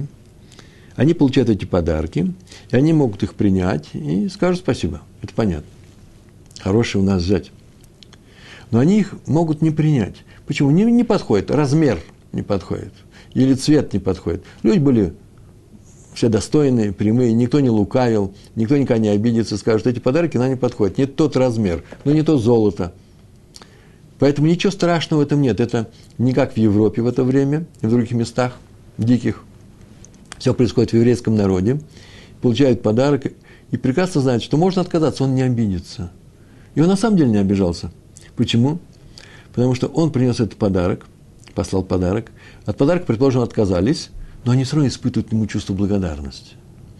они 0.95 1.13
получают 1.13 1.49
эти 1.49 1.65
подарки, 1.65 2.34
и 2.71 2.75
они 2.75 2.93
могут 2.93 3.23
их 3.23 3.34
принять 3.34 3.89
и 3.93 4.29
скажут 4.29 4.62
спасибо. 4.62 5.01
Это 5.21 5.34
понятно. 5.34 5.67
Хороший 6.60 7.02
у 7.02 7.04
нас 7.04 7.24
взять. 7.24 7.52
Но 8.72 8.80
они 8.80 9.00
их 9.00 9.13
могут 9.28 9.62
не 9.62 9.72
принять. 9.72 10.18
Почему? 10.48 10.72
Не, 10.72 10.84
не 10.86 11.04
подходит, 11.04 11.52
размер 11.52 12.00
не 12.32 12.42
подходит. 12.42 12.94
Или 13.34 13.54
цвет 13.54 13.94
не 13.94 14.00
подходит. 14.00 14.44
Люди 14.63 14.80
были 14.80 15.13
все 16.13 16.30
достойные, 16.30 16.92
прямые, 16.92 17.34
никто 17.34 17.60
не 17.60 17.70
лукавил, 17.70 18.34
никто 18.56 18.78
никогда 18.78 19.02
не 19.02 19.10
обидится, 19.10 19.58
скажет, 19.58 19.88
эти 19.88 20.00
подарки 20.00 20.38
нам 20.38 20.50
не 20.50 20.56
подходят. 20.56 20.98
Не 20.98 21.06
тот 21.06 21.36
размер, 21.36 21.84
но 22.06 22.12
не 22.12 22.22
то 22.22 22.38
золото, 22.38 22.94
Поэтому 24.24 24.48
ничего 24.48 24.72
страшного 24.72 25.20
в 25.20 25.24
этом 25.24 25.42
нет. 25.42 25.60
Это 25.60 25.89
не 26.18 26.34
как 26.34 26.54
в 26.54 26.58
Европе 26.58 27.02
в 27.02 27.08
это 27.08 27.26
время, 27.26 27.66
и 27.82 27.88
в 27.88 27.89
других 27.89 28.12
местах, 28.12 28.58
диких. 28.98 29.44
Все 30.38 30.54
происходит 30.54 30.92
в 30.92 30.96
еврейском 30.96 31.36
народе. 31.36 31.82
Получают 32.42 32.82
подарок 32.82 33.34
и 33.72 33.76
прекрасно 33.76 34.22
знают, 34.22 34.42
что 34.42 34.56
можно 34.56 34.82
отказаться, 34.82 35.26
он 35.26 35.36
не 35.36 35.42
обидится. 35.42 36.13
И 36.75 36.81
он 36.81 36.88
на 36.88 36.95
самом 36.95 37.17
деле 37.17 37.31
не 37.31 37.38
обижался. 37.38 37.91
Почему? 38.36 38.79
Потому 39.53 39.75
что 39.75 39.88
он 39.88 40.12
принес 40.12 40.39
этот 40.39 40.55
подарок, 40.55 41.05
послал 41.53 41.83
подарок. 41.83 42.31
От 42.65 42.77
подарка, 42.77 43.05
предположим, 43.05 43.41
отказались, 43.41 44.09
но 44.45 44.51
они 44.51 44.63
все 44.63 44.77
равно 44.77 44.88
испытывают 44.88 45.31
ему 45.31 45.45
чувство 45.45 45.73
благодарности. 45.73 46.55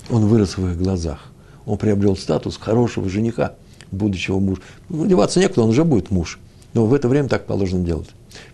Он 0.09 0.25
вырос 0.27 0.57
в 0.57 0.69
их 0.69 0.77
глазах. 0.77 1.31
Он 1.65 1.77
приобрел 1.77 2.15
статус 2.15 2.57
хорошего 2.57 3.09
жениха, 3.09 3.55
будущего 3.91 4.39
мужа. 4.39 4.62
Ну, 4.89 5.05
деваться 5.05 5.39
некуда, 5.39 5.62
он 5.62 5.69
уже 5.69 5.83
будет 5.83 6.12
муж– 6.12 6.39
но 6.73 6.86
в 6.86 6.93
это 6.93 7.07
время 7.07 7.29
так 7.29 7.45
положено 7.45 7.86
делать. 7.86 8.09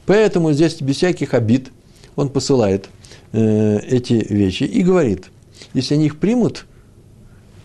Поэтому 0.05 0.51
здесь 0.53 0.81
без 0.81 0.97
всяких 0.97 1.33
обид 1.33 1.71
он 2.15 2.29
посылает 2.29 2.89
э, 3.31 3.79
эти 3.79 4.13
вещи 4.13 4.63
и 4.63 4.83
говорит, 4.83 5.29
если 5.73 5.95
они 5.95 6.07
их 6.07 6.19
примут, 6.19 6.65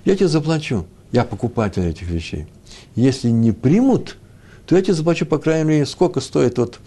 я 0.04 0.14
тебе 0.16 0.28
заплачу. 0.28 0.86
Я 1.12 1.24
покупатель 1.24 1.84
этих 1.86 2.08
вещей. 2.08 2.46
Если 2.94 3.28
не 3.28 3.52
примут, 3.52 4.16
то 4.66 4.76
я 4.76 4.83
тебе 4.83 4.94
заплачу, 4.94 5.26
по 5.26 5.38
крайней 5.38 5.68
мере, 5.68 5.87
сколько 5.87 6.20
стоит 6.20 6.59
вот 6.59 6.80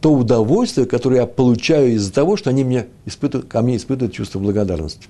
то 0.00 0.12
удовольствие, 0.12 0.86
которое 0.86 1.20
я 1.20 1.26
получаю 1.26 1.94
из-за 1.94 2.12
того, 2.12 2.36
что 2.36 2.50
они 2.50 2.64
мне 2.64 2.86
испытывают, 3.06 3.48
ко 3.48 3.62
мне 3.62 3.76
испытывают 3.76 4.14
чувство 4.14 4.38
благодарности. 4.38 5.08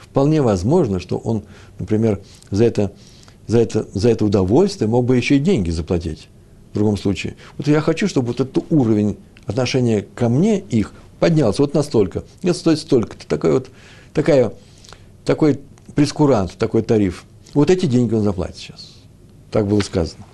Вполне 0.00 0.42
возможно, 0.42 1.00
что 1.00 1.16
он, 1.18 1.42
например, 1.78 2.20
за 2.50 2.64
это, 2.64 2.92
за 3.46 3.58
это, 3.58 3.86
за 3.92 4.10
это 4.10 4.24
удовольствие 4.24 4.88
мог 4.88 5.04
бы 5.04 5.16
еще 5.16 5.36
и 5.36 5.40
деньги 5.40 5.70
заплатить 5.70 6.28
в 6.70 6.74
другом 6.74 6.96
случае. 6.96 7.36
Вот 7.56 7.66
я 7.66 7.80
хочу, 7.80 8.08
чтобы 8.08 8.28
вот 8.28 8.40
этот 8.40 8.64
уровень 8.70 9.16
отношения 9.46 10.06
ко 10.14 10.28
мне 10.28 10.58
их 10.60 10.92
поднялся 11.18 11.62
вот 11.62 11.74
настолько. 11.74 12.24
Это 12.42 12.54
стоит 12.54 12.78
столько-то. 12.78 13.26
Такой 13.26 13.52
вот, 13.52 13.70
такая, 14.12 14.52
такой 15.24 15.60
прескурант, 15.94 16.52
такой 16.58 16.82
тариф. 16.82 17.24
Вот 17.54 17.70
эти 17.70 17.86
деньги 17.86 18.14
он 18.14 18.22
заплатит 18.22 18.56
сейчас. 18.56 18.91
Так 19.52 19.68
было 19.68 19.80
сказано. 19.80 20.24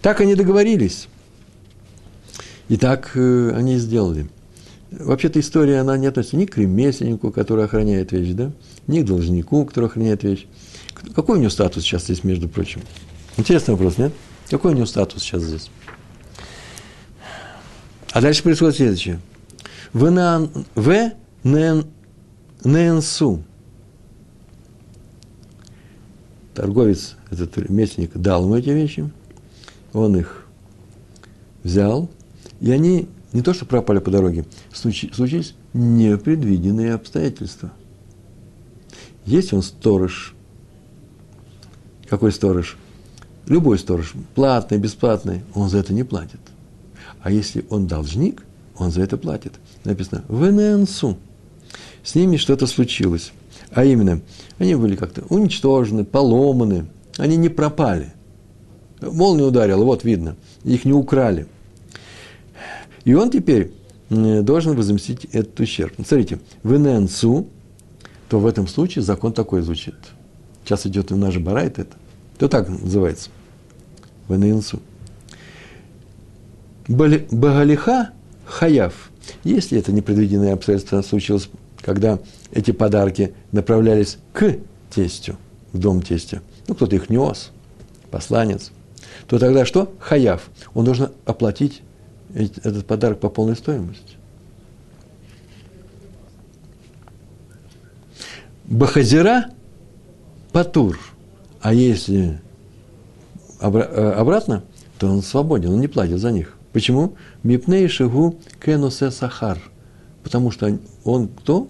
Так 0.00 0.20
они 0.20 0.36
договорились. 0.36 1.08
И 2.68 2.76
так 2.76 3.10
э, 3.14 3.52
они 3.54 3.76
сделали. 3.78 4.28
Вообще-то 4.90 5.40
история, 5.40 5.80
она 5.80 5.98
не 5.98 6.06
относится 6.06 6.36
ни 6.36 6.46
к 6.46 6.56
ремесленнику, 6.56 7.30
который 7.30 7.64
охраняет 7.64 8.12
вещь, 8.12 8.32
да, 8.32 8.52
ни 8.86 9.00
к 9.02 9.04
должнику, 9.04 9.66
который 9.66 9.86
охраняет 9.86 10.22
вещь. 10.22 10.46
Какой 11.14 11.36
у 11.36 11.40
него 11.40 11.50
статус 11.50 11.82
сейчас 11.82 12.04
здесь, 12.04 12.24
между 12.24 12.48
прочим? 12.48 12.80
Интересный 13.36 13.72
вопрос, 13.72 13.98
нет? 13.98 14.12
Какой 14.48 14.72
у 14.72 14.74
него 14.74 14.86
статус 14.86 15.22
сейчас 15.22 15.42
здесь? 15.42 15.70
А 18.12 18.20
дальше 18.20 18.42
происходит 18.42 18.76
следующее. 18.76 19.20
В, 19.92 20.10
на, 20.10 20.48
в 20.74 21.12
ненсу. 22.64 23.42
Торговец, 26.58 27.14
этот 27.30 27.56
ремесленник, 27.56 28.16
дал 28.16 28.42
ему 28.42 28.56
эти 28.56 28.70
вещи. 28.70 29.08
Он 29.92 30.16
их 30.16 30.44
взял. 31.62 32.10
И 32.60 32.72
они 32.72 33.06
не 33.32 33.42
то, 33.42 33.54
что 33.54 33.64
пропали 33.64 34.00
по 34.00 34.10
дороге, 34.10 34.44
случились 34.72 35.54
непредвиденные 35.72 36.94
обстоятельства. 36.94 37.70
Есть 39.24 39.52
он 39.52 39.62
сторож. 39.62 40.34
Какой 42.08 42.32
сторож? 42.32 42.76
Любой 43.46 43.78
сторож, 43.78 44.14
платный, 44.34 44.78
бесплатный, 44.78 45.42
он 45.54 45.68
за 45.68 45.78
это 45.78 45.94
не 45.94 46.02
платит. 46.02 46.40
А 47.20 47.30
если 47.30 47.64
он 47.70 47.86
должник, 47.86 48.42
он 48.76 48.90
за 48.90 49.02
это 49.02 49.16
платит. 49.16 49.52
Написано 49.84 50.24
в 50.26 50.50
ННСУ. 50.50 51.18
С 52.02 52.16
ними 52.16 52.36
что-то 52.36 52.66
случилось. 52.66 53.30
А 53.70 53.84
именно, 53.84 54.20
они 54.58 54.74
были 54.74 54.96
как-то 54.96 55.22
уничтожены, 55.28 56.04
поломаны, 56.04 56.86
они 57.16 57.36
не 57.36 57.48
пропали. 57.48 58.12
Молния 59.00 59.44
ударила, 59.44 59.84
вот 59.84 60.04
видно, 60.04 60.36
их 60.64 60.84
не 60.84 60.92
украли. 60.92 61.46
И 63.04 63.14
он 63.14 63.30
теперь 63.30 63.72
должен 64.10 64.74
возместить 64.74 65.26
этот 65.26 65.58
ущерб. 65.60 65.92
Смотрите, 65.96 66.40
в 66.62 66.78
ННСУ, 66.78 67.46
то 68.28 68.40
в 68.40 68.46
этом 68.46 68.66
случае 68.66 69.02
закон 69.02 69.32
такой 69.32 69.62
звучит. 69.62 69.94
Сейчас 70.64 70.86
идет 70.86 71.10
в 71.10 71.16
наш 71.16 71.38
барайт 71.38 71.78
это. 71.78 71.96
То 72.38 72.48
так 72.48 72.68
называется. 72.68 73.30
Ванеилсу. 74.28 74.80
Багалиха 76.86 78.10
хаяв. 78.44 79.10
Если 79.44 79.78
это 79.78 79.92
непредвиденное 79.92 80.54
обстоятельство 80.54 81.02
случилось, 81.02 81.48
когда 81.80 82.18
эти 82.52 82.70
подарки 82.70 83.34
направлялись 83.52 84.18
к 84.32 84.56
тестю, 84.90 85.36
в 85.72 85.78
дом 85.78 86.02
тестя, 86.02 86.42
ну, 86.66 86.74
кто-то 86.74 86.96
их 86.96 87.10
нес, 87.10 87.50
посланец, 88.10 88.72
то 89.26 89.38
тогда 89.38 89.64
что? 89.64 89.94
Хаяв. 90.00 90.48
Он 90.74 90.84
должен 90.84 91.10
оплатить 91.24 91.82
этот 92.34 92.86
подарок 92.86 93.20
по 93.20 93.28
полной 93.28 93.56
стоимости. 93.56 94.16
Бахазира– 98.64 99.46
патур. 100.52 100.98
А 101.60 101.72
если 101.72 102.40
Э, 103.60 104.12
обратно, 104.16 104.62
то 104.98 105.08
он 105.08 105.22
свободен, 105.22 105.70
он 105.70 105.80
не 105.80 105.88
платит 105.88 106.18
за 106.18 106.30
них. 106.30 106.56
Почему? 106.72 107.14
Мипней 107.42 107.88
шигу 107.88 108.36
кеносе 108.64 109.10
сахар. 109.10 109.58
Потому 110.22 110.50
что 110.50 110.78
он 111.04 111.28
кто? 111.28 111.68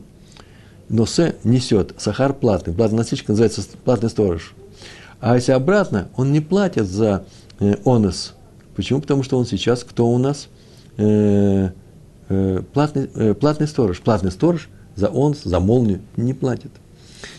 Носе 0.88 1.36
несет. 1.44 1.94
Сахар 1.98 2.32
платный. 2.32 2.72
Платный 2.72 2.98
носильщик 2.98 3.28
называется 3.28 3.62
платный 3.84 4.10
сторож. 4.10 4.54
А 5.20 5.34
если 5.34 5.52
обратно, 5.52 6.08
он 6.16 6.32
не 6.32 6.40
платит 6.40 6.86
за 6.86 7.24
э, 7.60 7.76
онос. 7.84 8.34
Почему? 8.74 9.00
Потому 9.00 9.22
что 9.22 9.38
он 9.38 9.46
сейчас 9.46 9.84
кто 9.84 10.08
у 10.08 10.18
нас? 10.18 10.48
Э, 10.96 11.70
э, 12.28 12.62
платный, 12.72 13.10
э, 13.14 13.34
платный 13.34 13.66
сторож. 13.66 14.00
Платный 14.00 14.30
сторож 14.30 14.68
за 14.96 15.08
онс, 15.08 15.42
за 15.42 15.60
молнию 15.60 16.00
не 16.16 16.34
платит. 16.34 16.70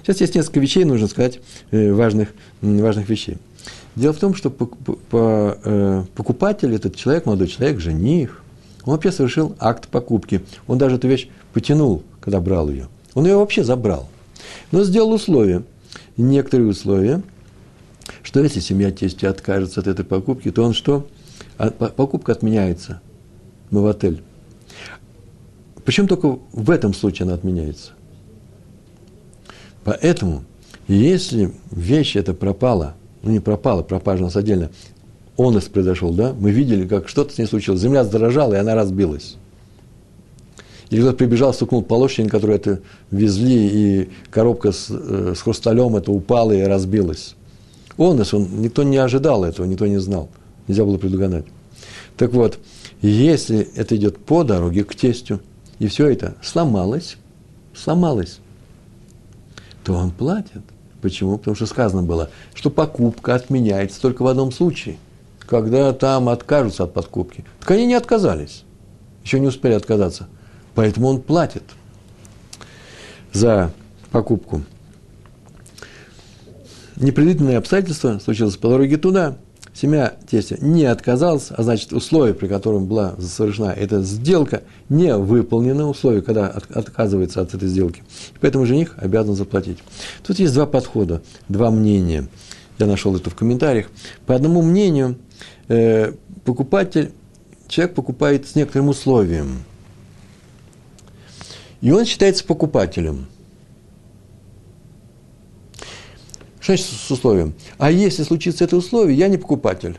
Сейчас 0.01 0.21
есть 0.21 0.35
несколько 0.35 0.59
вещей, 0.59 0.83
нужно 0.83 1.07
сказать, 1.07 1.39
э, 1.71 1.91
важных, 1.91 2.29
важных 2.61 3.09
вещей. 3.09 3.37
Дело 3.95 4.13
в 4.13 4.19
том, 4.19 4.35
что 4.35 4.53
э, 5.11 6.03
покупатель, 6.15 6.75
этот 6.75 6.95
человек, 6.95 7.25
молодой 7.25 7.47
человек, 7.47 7.79
жених, 7.79 8.43
он 8.85 8.93
вообще 8.93 9.11
совершил 9.11 9.55
акт 9.59 9.87
покупки. 9.87 10.41
Он 10.67 10.77
даже 10.77 10.95
эту 10.95 11.07
вещь 11.07 11.29
потянул, 11.53 12.03
когда 12.21 12.39
брал 12.39 12.69
ее. 12.69 12.87
Он 13.13 13.25
ее 13.25 13.37
вообще 13.37 13.63
забрал. 13.63 14.07
Но 14.71 14.83
сделал 14.83 15.11
условия, 15.11 15.63
некоторые 16.17 16.69
условия, 16.69 17.21
что 18.23 18.41
если 18.41 18.59
семья 18.59 18.91
тестя 18.91 19.29
откажется 19.29 19.81
от 19.81 19.87
этой 19.87 20.05
покупки, 20.05 20.51
то 20.51 20.63
он 20.63 20.73
что? 20.73 21.07
А, 21.57 21.71
покупка 21.71 22.31
отменяется. 22.31 23.01
Мы 23.69 23.81
в 23.81 23.87
отель. 23.87 24.21
Почему 25.85 26.07
только 26.07 26.39
в 26.51 26.69
этом 26.69 26.93
случае 26.93 27.25
она 27.25 27.33
отменяется? 27.33 27.91
Поэтому, 29.83 30.43
если 30.87 31.53
вещь 31.71 32.15
эта 32.15 32.33
пропала, 32.33 32.95
ну 33.23 33.31
не 33.31 33.39
пропала, 33.39 33.81
пропажа 33.81 34.21
у 34.21 34.25
нас 34.25 34.35
отдельно, 34.35 34.69
онос 35.39 35.65
произошел, 35.65 36.13
да, 36.13 36.35
мы 36.37 36.51
видели, 36.51 36.85
как 36.85 37.07
что-то 37.07 37.33
с 37.33 37.37
ней 37.37 37.45
случилось, 37.45 37.79
земля 37.79 38.03
задрожала, 38.03 38.53
и 38.53 38.57
она 38.57 38.75
разбилась. 38.75 39.37
Или 40.89 41.01
кто-то 41.01 41.17
прибежал, 41.17 41.53
стукнул 41.53 41.81
по 41.81 41.93
лошади, 41.93 42.23
на 42.23 42.29
которую 42.29 42.57
это 42.57 42.81
везли, 43.09 43.67
и 43.67 44.09
коробка 44.31 44.71
с, 44.71 44.87
э, 44.89 45.33
с 45.37 45.41
хрусталем 45.41 45.95
это 45.95 46.11
упала 46.11 46.51
и 46.51 46.61
разбилась. 46.61 47.35
Онос, 47.97 48.33
он, 48.33 48.61
никто 48.61 48.83
не 48.83 48.97
ожидал 48.97 49.43
этого, 49.45 49.65
никто 49.65 49.87
не 49.87 49.99
знал. 49.99 50.29
Нельзя 50.67 50.83
было 50.83 50.97
предугадать. 50.97 51.45
Так 52.17 52.33
вот, 52.33 52.59
если 53.01 53.59
это 53.75 53.95
идет 53.95 54.17
по 54.17 54.43
дороге 54.43 54.83
к 54.83 54.93
тестю, 54.93 55.39
и 55.77 55.87
все 55.87 56.07
это 56.07 56.35
сломалось, 56.41 57.15
сломалось, 57.73 58.39
то 59.85 59.93
он 59.93 60.11
платит. 60.11 60.63
Почему? 61.01 61.37
Потому 61.37 61.55
что 61.55 61.65
сказано 61.65 62.03
было, 62.03 62.29
что 62.53 62.69
покупка 62.69 63.35
отменяется 63.35 64.01
только 64.01 64.23
в 64.23 64.27
одном 64.27 64.51
случае, 64.51 64.97
когда 65.49 65.91
там 65.93 66.29
откажутся 66.29 66.83
от 66.83 66.93
подкупки. 66.93 67.43
Так 67.59 67.71
они 67.71 67.87
не 67.87 67.95
отказались, 67.95 68.63
еще 69.23 69.39
не 69.39 69.47
успели 69.47 69.73
отказаться. 69.73 70.27
Поэтому 70.75 71.07
он 71.07 71.21
платит 71.21 71.63
за 73.33 73.71
покупку. 74.11 74.61
Непредвиденные 76.97 77.57
обстоятельства 77.57 78.19
случилось 78.19 78.57
по 78.57 78.69
дороге 78.69 78.97
туда– 78.97 79.37
семья 79.73 80.13
тестя 80.29 80.57
не 80.59 80.85
отказалась, 80.85 81.47
а 81.49 81.63
значит, 81.63 81.93
условие, 81.93 82.33
при 82.33 82.47
котором 82.47 82.85
была 82.85 83.15
совершена 83.19 83.71
эта 83.71 84.01
сделка, 84.01 84.63
не 84.89 85.15
выполнено, 85.15 85.87
условие, 85.87 86.21
когда 86.21 86.47
от, 86.47 86.69
отказывается 86.71 87.41
от 87.41 87.53
этой 87.53 87.69
сделки. 87.69 88.03
Поэтому 88.41 88.65
жених 88.65 88.95
обязан 88.97 89.35
заплатить. 89.35 89.79
Тут 90.25 90.39
есть 90.39 90.53
два 90.53 90.65
подхода, 90.65 91.21
два 91.47 91.71
мнения. 91.71 92.27
Я 92.77 92.85
нашел 92.85 93.15
это 93.15 93.29
в 93.29 93.35
комментариях. 93.35 93.87
По 94.25 94.35
одному 94.35 94.61
мнению, 94.61 95.17
э, 95.69 96.13
покупатель, 96.43 97.11
человек 97.67 97.95
покупает 97.95 98.47
с 98.47 98.55
некоторым 98.55 98.89
условием. 98.89 99.63
И 101.81 101.91
он 101.91 102.05
считается 102.05 102.43
покупателем– 102.43 103.27
Что 106.69 106.77
значит 106.77 106.99
с 106.99 107.09
условием? 107.09 107.55
А 107.79 107.89
если 107.89 108.21
случится 108.21 108.63
это 108.63 108.77
условие, 108.77 109.17
я 109.17 109.27
не 109.27 109.37
покупатель. 109.37 109.97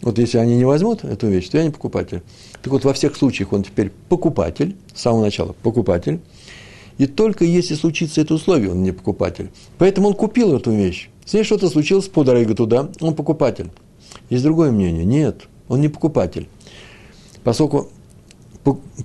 Вот 0.00 0.18
если 0.18 0.38
они 0.38 0.56
не 0.56 0.64
возьмут 0.64 1.04
эту 1.04 1.26
вещь, 1.26 1.50
то 1.50 1.58
я 1.58 1.64
не 1.64 1.70
покупатель. 1.70 2.22
Так 2.62 2.72
вот, 2.72 2.84
во 2.84 2.94
всех 2.94 3.14
случаях 3.14 3.52
он 3.52 3.62
теперь 3.62 3.92
покупатель, 4.08 4.74
с 4.94 5.02
самого 5.02 5.24
начала 5.24 5.52
покупатель. 5.52 6.20
И 6.96 7.06
только 7.06 7.44
если 7.44 7.74
случится 7.74 8.22
это 8.22 8.32
условие, 8.32 8.70
он 8.70 8.82
не 8.82 8.92
покупатель. 8.92 9.50
Поэтому 9.76 10.08
он 10.08 10.14
купил 10.14 10.56
эту 10.56 10.70
вещь. 10.70 11.10
С 11.26 11.34
ней 11.34 11.44
что-то 11.44 11.68
случилось 11.68 12.08
по 12.08 12.24
дороге 12.24 12.54
туда, 12.54 12.88
он 13.00 13.14
покупатель. 13.14 13.70
Есть 14.28 14.44
другое 14.44 14.70
мнение. 14.70 15.04
Нет, 15.04 15.42
он 15.68 15.80
не 15.80 15.88
покупатель. 15.88 16.48
Поскольку 17.44 17.88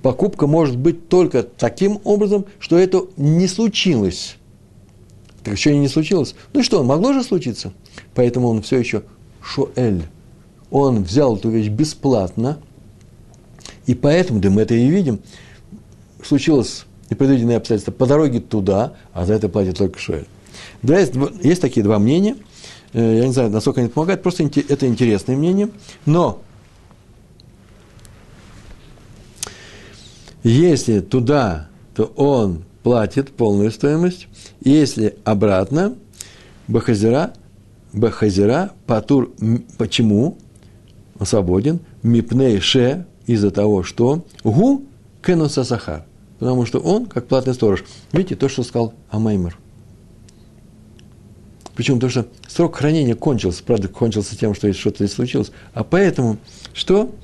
покупка 0.02 0.46
может 0.46 0.76
быть 0.76 1.08
только 1.08 1.42
таким 1.42 2.00
образом, 2.04 2.46
что 2.58 2.78
это 2.78 3.06
не 3.16 3.48
случилось. 3.48 4.36
Так 5.42 5.54
еще 5.54 5.72
и 5.72 5.78
не 5.78 5.88
случилось. 5.88 6.34
Ну 6.52 6.62
что, 6.62 6.82
могло 6.82 7.12
же 7.12 7.22
случиться? 7.22 7.72
Поэтому 8.14 8.48
он 8.48 8.62
все 8.62 8.78
еще 8.78 9.04
шоэль. 9.40 10.02
Он 10.70 11.04
взял 11.04 11.36
эту 11.36 11.48
вещь 11.50 11.68
бесплатно, 11.68 12.58
и 13.86 13.94
поэтому, 13.94 14.40
да 14.40 14.50
мы 14.50 14.62
это 14.62 14.74
и 14.74 14.88
видим, 14.88 15.20
случилось 16.22 16.86
непредвиденные 17.08 17.58
обстоятельства 17.58 17.92
по 17.92 18.06
дороге 18.06 18.40
туда, 18.40 18.94
а 19.12 19.24
за 19.24 19.34
это 19.34 19.48
платит 19.48 19.78
только 19.78 19.98
шоэль. 19.98 20.26
Да, 20.82 20.98
есть, 20.98 21.12
есть 21.42 21.60
такие 21.60 21.84
два 21.84 21.98
мнения. 21.98 22.36
Э, 22.96 23.18
я 23.18 23.26
не 23.26 23.32
знаю, 23.32 23.50
насколько 23.50 23.80
они 23.80 23.90
помогают, 23.90 24.22
просто 24.22 24.42
это 24.42 24.86
интересное 24.86 25.36
мнение. 25.36 25.68
Но 26.06 26.40
если 30.42 31.00
туда, 31.00 31.68
то 31.94 32.04
он 32.16 32.64
платит 32.82 33.32
полную 33.32 33.70
стоимость, 33.70 34.28
если 34.62 35.18
обратно, 35.24 35.94
Бахазира, 36.68 37.34
Бахазира, 37.92 38.72
Патур, 38.86 39.30
почему? 39.76 40.38
Он 41.18 41.26
свободен. 41.26 41.80
Мипней 42.02 42.60
Ше, 42.60 43.06
из-за 43.26 43.50
того, 43.50 43.82
что 43.82 44.24
Гу 44.42 44.84
Кенуса 45.22 45.64
Сахар. 45.64 46.04
Потому 46.38 46.64
что 46.64 46.78
он, 46.78 47.06
как 47.06 47.26
платный 47.26 47.54
сторож. 47.54 47.84
Видите, 48.12 48.36
то, 48.36 48.48
что 48.48 48.62
сказал 48.62 48.94
Амаймер. 49.10 49.58
Причем 51.76 52.00
то, 52.00 52.08
что 52.08 52.26
срок 52.48 52.76
хранения 52.76 53.14
кончился, 53.14 53.62
правда, 53.62 53.88
кончился 53.88 54.36
тем, 54.36 54.54
что 54.54 54.72
что-то 54.72 55.04
здесь 55.04 55.14
случилось. 55.14 55.52
А 55.74 55.84
поэтому, 55.84 56.38
что 56.72 57.14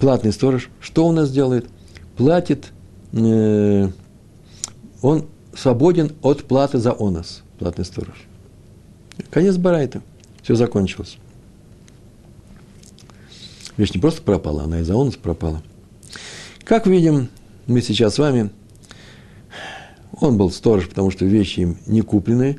платный 0.00 0.32
сторож, 0.32 0.70
что 0.80 1.06
у 1.06 1.12
нас 1.12 1.30
делает? 1.30 1.66
Платит, 2.16 2.72
э, 3.12 3.88
он 5.00 5.26
свободен 5.54 6.12
от 6.20 6.44
платы 6.44 6.78
за 6.78 6.92
онос, 6.98 7.44
платный 7.60 7.84
сторож. 7.84 8.16
Конец 9.30 9.56
барайта. 9.56 10.02
Все 10.42 10.56
закончилось. 10.56 11.18
Вещь 13.76 13.92
не 13.94 14.00
просто 14.00 14.22
пропала, 14.22 14.64
она 14.64 14.80
и 14.80 14.82
за 14.82 14.94
онос 14.94 15.14
пропала. 15.14 15.62
Как 16.64 16.88
видим, 16.88 17.28
мы 17.68 17.80
сейчас 17.82 18.16
с 18.16 18.18
вами, 18.18 18.50
он 20.20 20.36
был 20.36 20.50
сторож, 20.50 20.88
потому 20.88 21.12
что 21.12 21.24
вещи 21.24 21.60
им 21.60 21.78
не 21.86 22.00
куплены, 22.00 22.58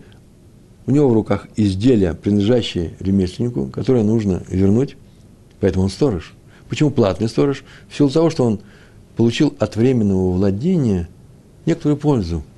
у 0.85 0.91
него 0.91 1.09
в 1.09 1.13
руках 1.13 1.47
изделия, 1.55 2.13
принадлежащие 2.13 2.93
ремесленнику, 2.99 3.67
которое 3.67 4.03
нужно 4.03 4.43
вернуть, 4.49 4.97
поэтому 5.59 5.85
он 5.85 5.89
сторож. 5.89 6.33
Почему 6.69 6.91
платный 6.91 7.29
сторож? 7.29 7.63
В 7.89 7.95
силу 7.95 8.09
того, 8.09 8.29
что 8.29 8.45
он 8.45 8.61
получил 9.15 9.55
от 9.59 9.75
временного 9.75 10.31
владения 10.31 11.09
некоторую 11.65 11.97
пользу– 11.97 12.43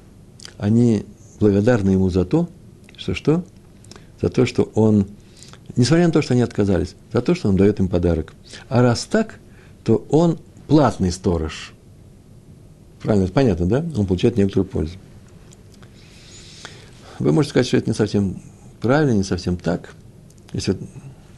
они 0.57 1.05
благодарны 1.39 1.91
ему 1.91 2.09
за 2.09 2.25
то, 2.25 2.47
что 2.95 3.13
что? 3.13 3.43
За 4.21 4.29
то, 4.29 4.45
что 4.45 4.71
он, 4.75 5.07
несмотря 5.75 6.07
на 6.07 6.13
то, 6.13 6.21
что 6.21 6.33
они 6.33 6.41
отказались, 6.41 6.95
за 7.11 7.21
то, 7.21 7.35
что 7.35 7.49
он 7.49 7.57
дает 7.57 7.79
им 7.79 7.87
подарок. 7.87 8.33
А 8.69 8.81
раз 8.81 9.05
так, 9.05 9.39
то 9.83 10.05
он 10.09 10.39
платный 10.67 11.11
сторож. 11.11 11.73
Правильно, 13.01 13.27
понятно, 13.27 13.65
да? 13.65 13.85
Он 13.97 14.05
получает 14.05 14.37
некоторую 14.37 14.65
пользу. 14.65 14.95
Вы 17.19 17.31
можете 17.31 17.51
сказать, 17.51 17.67
что 17.67 17.77
это 17.77 17.89
не 17.89 17.95
совсем 17.95 18.41
правильно, 18.81 19.11
не 19.11 19.23
совсем 19.23 19.57
так. 19.57 19.93
Если, 20.53 20.77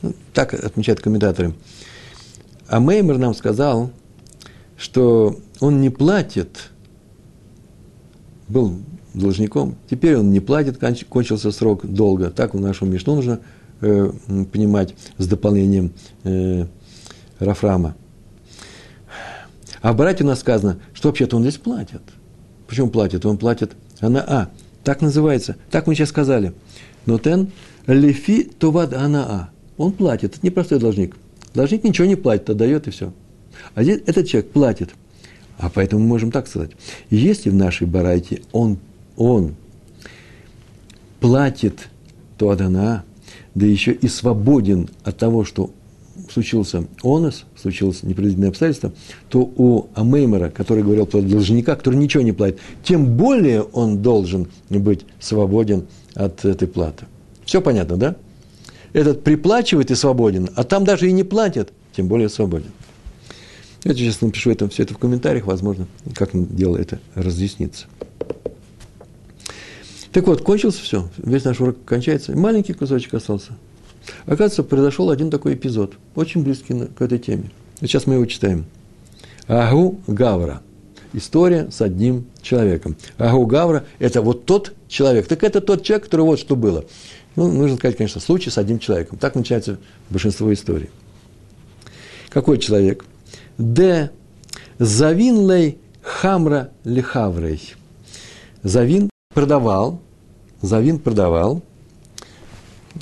ну, 0.01 0.13
так 0.33 0.53
отмечают 0.53 1.01
комментаторы. 1.01 1.53
А 2.67 2.79
Меймер 2.79 3.17
нам 3.17 3.33
сказал, 3.33 3.91
что 4.77 5.39
он 5.59 5.81
не 5.81 5.89
платит, 5.89 6.69
был 8.47 8.75
должником. 9.13 9.75
Теперь 9.89 10.17
он 10.17 10.31
не 10.31 10.39
платит, 10.39 10.77
кончился 11.09 11.51
срок 11.51 11.85
долго. 11.85 12.29
Так 12.29 12.53
в 12.53 12.59
нашем 12.59 12.91
Мишну 12.91 13.15
нужно 13.15 13.39
э, 13.81 14.11
понимать 14.51 14.95
с 15.17 15.27
дополнением 15.27 15.93
э, 16.23 16.65
Рафрама. 17.39 17.95
А 19.81 19.93
в 19.93 19.95
Барате 19.95 20.23
у 20.23 20.27
нас 20.27 20.39
сказано, 20.39 20.79
что 20.93 21.09
вообще-то 21.09 21.37
он 21.37 21.43
здесь 21.43 21.57
платит. 21.57 22.01
Почему 22.67 22.89
платит? 22.89 23.25
Он 23.25 23.37
платит 23.37 23.73
она 23.99 24.23
а. 24.27 24.49
Так 24.87 25.01
называется. 25.01 25.57
Так 25.69 25.85
мы 25.85 25.95
сейчас 25.95 26.07
сказали. 26.07 26.53
Но 27.05 27.19
тен 27.19 27.51
лефи 27.87 28.43
товад 28.43 28.93
а. 28.93 29.49
Он 29.75 29.91
платит. 29.91 30.37
Это 30.37 30.45
непростой 30.45 30.79
должник. 30.79 31.17
Должник 31.53 31.83
ничего 31.83 32.07
не 32.07 32.15
платит, 32.15 32.49
отдает 32.49 32.87
и 32.87 32.91
все. 32.91 33.11
А 33.75 33.83
здесь 33.83 34.01
этот 34.05 34.29
человек 34.29 34.49
платит. 34.51 34.91
А 35.57 35.69
поэтому 35.69 36.03
мы 36.03 36.07
можем 36.07 36.31
так 36.31 36.47
сказать. 36.47 36.71
Если 37.09 37.49
в 37.49 37.53
нашей 37.53 37.85
барайте 37.85 38.43
он 38.53 38.77
он 39.17 39.55
платит 41.19 41.89
то 42.37 42.51
Адана, 42.51 43.03
да 43.55 43.65
еще 43.65 43.91
и 43.91 44.07
свободен 44.07 44.89
от 45.03 45.17
того, 45.17 45.43
что 45.43 45.71
случился 46.37 46.83
онос, 47.01 47.45
случилось 47.59 48.03
непредвиденное 48.03 48.49
обстоятельство, 48.49 48.93
то 49.27 49.39
у 49.39 49.87
Амеймера, 49.95 50.51
который 50.51 50.83
говорил 50.83 51.07
про 51.07 51.21
должника, 51.21 51.75
который 51.75 51.95
ничего 51.95 52.21
не 52.21 52.31
платит, 52.31 52.59
тем 52.83 53.17
более 53.17 53.63
он 53.63 54.03
должен 54.03 54.47
быть 54.69 55.03
свободен 55.19 55.87
от 56.13 56.45
этой 56.45 56.67
платы. 56.67 57.07
Все 57.43 57.59
понятно, 57.59 57.97
да? 57.97 58.15
Этот 58.93 59.23
приплачивает 59.23 59.89
и 59.89 59.95
свободен, 59.95 60.49
а 60.55 60.63
там 60.63 60.83
даже 60.83 61.09
и 61.09 61.11
не 61.11 61.23
платят, 61.23 61.73
тем 61.95 62.07
более 62.07 62.29
свободен. 62.29 62.69
Я 63.83 63.95
сейчас 63.95 64.21
напишу 64.21 64.51
это, 64.51 64.69
все 64.69 64.83
это 64.83 64.93
в 64.93 64.99
комментариях, 64.99 65.47
возможно, 65.47 65.87
как 66.13 66.29
дело 66.33 66.77
это 66.77 66.99
разъяснится. 67.15 67.87
Так 70.11 70.27
вот, 70.27 70.43
кончился 70.43 70.83
все, 70.83 71.09
весь 71.17 71.45
наш 71.45 71.59
урок 71.59 71.77
кончается, 71.83 72.37
маленький 72.37 72.73
кусочек 72.73 73.15
остался. 73.15 73.53
Оказывается, 74.25 74.63
произошел 74.63 75.09
один 75.09 75.29
такой 75.29 75.53
эпизод, 75.55 75.95
очень 76.15 76.43
близкий 76.43 76.85
к 76.85 77.01
этой 77.01 77.19
теме. 77.19 77.51
Сейчас 77.79 78.07
мы 78.07 78.15
его 78.15 78.25
читаем. 78.25 78.65
Агу 79.47 79.99
Гавра. 80.07 80.61
история 81.13 81.69
с 81.71 81.81
одним 81.81 82.25
человеком. 82.41 82.95
Агу 83.17 83.45
Гавра– 83.45 83.85
это 83.99 84.21
вот 84.21 84.45
тот 84.45 84.73
человек. 84.87 85.27
Так 85.27 85.43
это 85.43 85.61
тот 85.61 85.83
человек, 85.83 86.05
который 86.05 86.21
вот 86.21 86.39
что 86.39 86.55
было. 86.55 86.85
Ну, 87.35 87.51
нужно 87.51 87.77
сказать, 87.77 87.97
конечно, 87.97 88.19
случай 88.19 88.49
с 88.49 88.57
одним 88.57 88.79
человеком. 88.79 89.17
Так 89.17 89.35
начинается 89.35 89.77
большинство 90.09 90.51
историй. 90.51 90.89
Какой 92.29 92.57
человек? 92.57 93.05
Д. 93.57 94.11
Завинлей 94.79 95.77
хамра 96.01 96.71
лихаврей. 96.83 97.75
Завин 98.63 99.09
продавал, 99.33 100.01
Завин 100.61 100.99
продавал, 100.99 101.63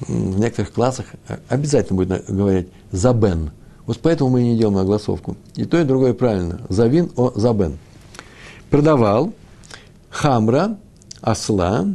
в 0.08 0.39
некоторых 0.39 0.73
классах 0.73 1.08
обязательно 1.49 1.97
будет 1.97 2.25
говорить 2.27 2.67
«забен». 2.91 3.51
Вот 3.86 3.99
поэтому 3.99 4.31
мы 4.31 4.41
и 4.41 4.45
не 4.45 4.58
делаем 4.58 4.77
огласовку. 4.77 5.38
И 5.55 5.65
то, 5.65 5.79
и 5.79 5.84
другое 5.84 6.13
правильно. 6.13 6.62
Завин 6.69 7.12
о 7.15 7.31
забен. 7.36 7.77
Продавал 8.71 9.34
хамра, 10.10 10.77
осла, 11.21 11.86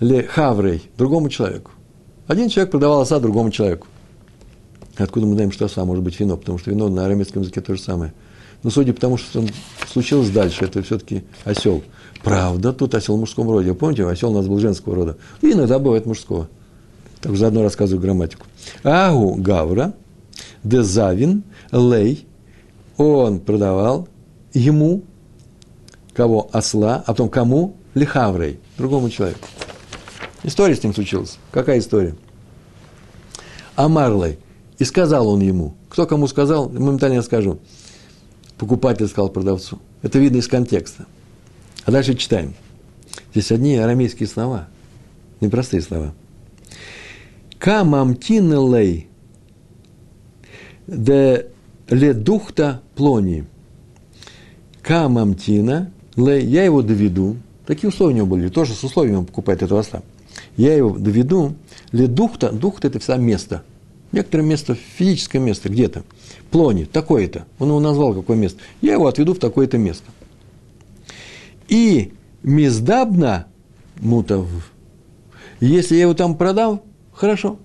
ле 0.00 0.24
хаврей, 0.24 0.90
другому 0.98 1.28
человеку. 1.28 1.70
Один 2.26 2.48
человек 2.48 2.72
продавал 2.72 3.00
оса 3.00 3.20
другому 3.20 3.50
человеку. 3.50 3.86
Откуда 4.96 5.26
мы 5.26 5.34
знаем, 5.34 5.52
что 5.52 5.66
оса 5.66 5.84
может 5.84 6.02
быть 6.02 6.18
вино? 6.18 6.36
Потому 6.36 6.58
что 6.58 6.70
вино 6.70 6.88
на 6.88 7.06
арамейском 7.06 7.42
языке 7.42 7.60
то 7.60 7.74
же 7.74 7.80
самое. 7.80 8.12
Но 8.62 8.70
судя 8.70 8.92
по 8.92 9.00
тому, 9.00 9.16
что 9.16 9.44
случилось 9.90 10.30
дальше, 10.30 10.64
это 10.64 10.82
все-таки 10.82 11.24
осел. 11.44 11.82
Правда, 12.22 12.72
тут 12.72 12.94
осел 12.94 13.16
в 13.16 13.20
мужском 13.20 13.50
роде. 13.50 13.72
Помните, 13.72 14.06
осел 14.06 14.32
у 14.32 14.34
нас 14.34 14.46
был 14.46 14.58
женского 14.58 14.94
рода. 14.94 15.16
И 15.40 15.52
иногда 15.52 15.78
бывает 15.78 16.06
мужского. 16.06 16.48
Так 17.20 17.36
заодно 17.36 17.62
рассказываю 17.62 18.02
грамматику. 18.02 18.46
Агу 18.82 19.34
Гавра, 19.34 19.94
Дезавин, 20.64 21.42
Лей, 21.70 22.26
он 22.96 23.40
продавал 23.40 24.08
ему, 24.52 25.02
кого? 26.14 26.48
Осла, 26.52 27.02
а 27.06 27.12
потом 27.12 27.28
кому? 27.28 27.76
Лихаврей, 27.94 28.60
другому 28.78 29.10
человеку. 29.10 29.48
История 30.42 30.74
с 30.74 30.82
ним 30.82 30.94
случилась. 30.94 31.38
Какая 31.50 31.78
история? 31.78 32.14
Амарлей. 33.74 34.38
И 34.78 34.84
сказал 34.84 35.28
он 35.28 35.40
ему. 35.40 35.74
Кто 35.88 36.06
кому 36.06 36.26
сказал, 36.26 36.70
моментально 36.70 37.14
я 37.14 37.22
скажу. 37.22 37.58
Покупатель 38.56 39.08
сказал 39.08 39.28
продавцу. 39.28 39.78
Это 40.02 40.18
видно 40.18 40.38
из 40.38 40.48
контекста. 40.48 41.06
А 41.84 41.90
дальше 41.90 42.14
читаем. 42.14 42.54
Здесь 43.32 43.52
одни 43.52 43.76
арамейские 43.76 44.28
слова. 44.28 44.68
Непростые 45.40 45.82
слова. 45.82 46.14
Камамтинелей 47.60 49.06
де 50.86 51.46
ледухта 51.90 52.80
плони. 52.94 53.44
Камамтина 54.82 55.92
лей, 56.16 56.46
я 56.46 56.64
его 56.64 56.80
доведу. 56.80 57.36
Такие 57.66 57.90
условия 57.90 58.14
у 58.14 58.16
него 58.16 58.26
были, 58.26 58.48
тоже 58.48 58.72
с 58.72 58.82
условием 58.82 59.18
он 59.18 59.26
покупает 59.26 59.62
этого 59.62 59.80
осла. 59.80 60.02
Я 60.56 60.74
его 60.74 60.96
доведу. 60.96 61.54
Ледухта, 61.92 62.50
духта– 62.50 62.88
это 62.88 62.98
всегда 62.98 63.18
место. 63.18 63.62
Некоторое 64.10 64.42
место, 64.44 64.74
физическое 64.74 65.38
место, 65.38 65.68
где-то. 65.68 66.02
Плони, 66.50 66.86
такое-то. 66.86 67.44
Он 67.58 67.68
его 67.68 67.80
назвал, 67.80 68.14
какое 68.14 68.38
место. 68.38 68.58
Я 68.80 68.94
его 68.94 69.06
отведу 69.06 69.34
в 69.34 69.38
такое-то 69.38 69.76
место. 69.76 70.10
И 71.68 72.14
миздабна 72.42 73.46
мутав. 74.00 74.48
Если 75.60 75.96
я 75.96 76.02
его 76.02 76.14
там 76.14 76.36
продам, 76.36 76.80
Хорошо. 77.20 77.58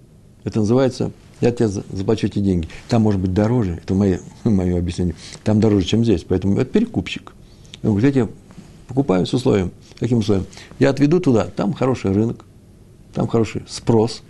Это 0.44 0.60
называется, 0.60 1.12
я 1.40 1.50
тебе 1.50 1.70
заплачу 1.70 2.28
эти 2.28 2.40
деньги. 2.40 2.68
Там 2.90 3.04
может 3.04 3.22
быть 3.22 3.34
дороже, 3.34 3.80
это 3.82 3.94
мое, 3.94 4.20
мое 4.44 4.78
объяснение, 4.78 5.16
там 5.46 5.62
дороже, 5.62 5.86
чем 5.86 6.04
здесь. 6.04 6.26
Поэтому 6.26 6.60
это 6.60 6.66
перекупщик. 6.66 7.32
Он 7.82 7.92
говорит, 7.92 8.14
я 8.14 8.24
тебе 8.24 8.34
покупаю 8.90 9.26
с 9.26 9.34
условием. 9.34 9.72
Каким 9.98 10.18
условием? 10.18 10.46
Я 10.78 10.90
отведу 10.90 11.22
туда, 11.22 11.46
там 11.46 11.72
хороший 11.72 12.12
рынок, 12.12 12.44
там 13.14 13.30
хороший 13.30 13.64
спрос, 13.70 14.24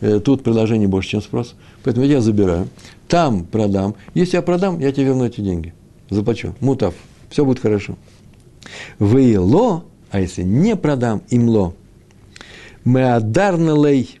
э, 0.00 0.18
тут 0.18 0.42
предложение 0.42 0.88
больше, 0.88 1.10
чем 1.10 1.22
спрос, 1.22 1.54
поэтому 1.84 2.04
я 2.04 2.20
забираю, 2.20 2.68
там 3.06 3.44
продам. 3.44 3.94
Если 4.14 4.34
я 4.34 4.42
продам, 4.42 4.80
я 4.80 4.90
тебе 4.90 5.04
верну 5.06 5.26
эти 5.26 5.40
деньги, 5.42 5.74
заплачу. 6.10 6.56
Мутав, 6.58 6.94
все 7.30 7.44
будет 7.44 7.60
хорошо. 7.60 7.96
Выело, 8.98 9.84
а 10.10 10.18
если 10.18 10.42
не 10.42 10.74
продам, 10.74 11.22
имло, 11.30 11.72
меадарналей 12.84 14.18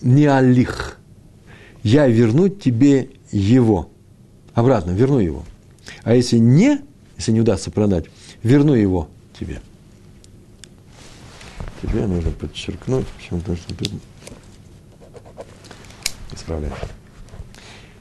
не 0.00 0.26
алих. 0.26 0.98
Я 1.82 2.06
верну 2.06 2.48
тебе 2.48 3.10
его. 3.30 3.90
Обратно, 4.54 4.90
верну 4.90 5.18
его. 5.18 5.44
А 6.02 6.14
если 6.14 6.38
не, 6.38 6.80
если 7.16 7.32
не 7.32 7.40
удастся 7.40 7.70
продать, 7.70 8.06
верну 8.42 8.74
его 8.74 9.08
тебе. 9.38 9.60
Тебе 11.82 12.06
нужно 12.06 12.30
подчеркнуть, 12.32 13.06
почему 13.16 13.40
то, 13.40 13.54
что 13.54 13.74
ты 13.74 13.90
исправляешь. 16.32 16.74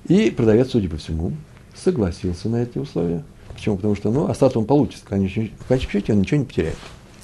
И 0.07 0.31
продавец, 0.31 0.71
судя 0.71 0.89
по 0.89 0.97
всему, 0.97 1.33
согласился 1.75 2.49
на 2.49 2.63
эти 2.63 2.77
условия. 2.77 3.23
Почему? 3.53 3.75
Потому 3.75 3.95
что, 3.95 4.12
ну, 4.12 4.27
остаток 4.27 4.57
он 4.57 4.65
получит. 4.65 5.01
В 5.01 5.03
конечном 5.03 5.51
счете 5.79 6.13
он 6.13 6.19
ничего 6.19 6.39
не 6.39 6.45
потеряет. 6.45 6.77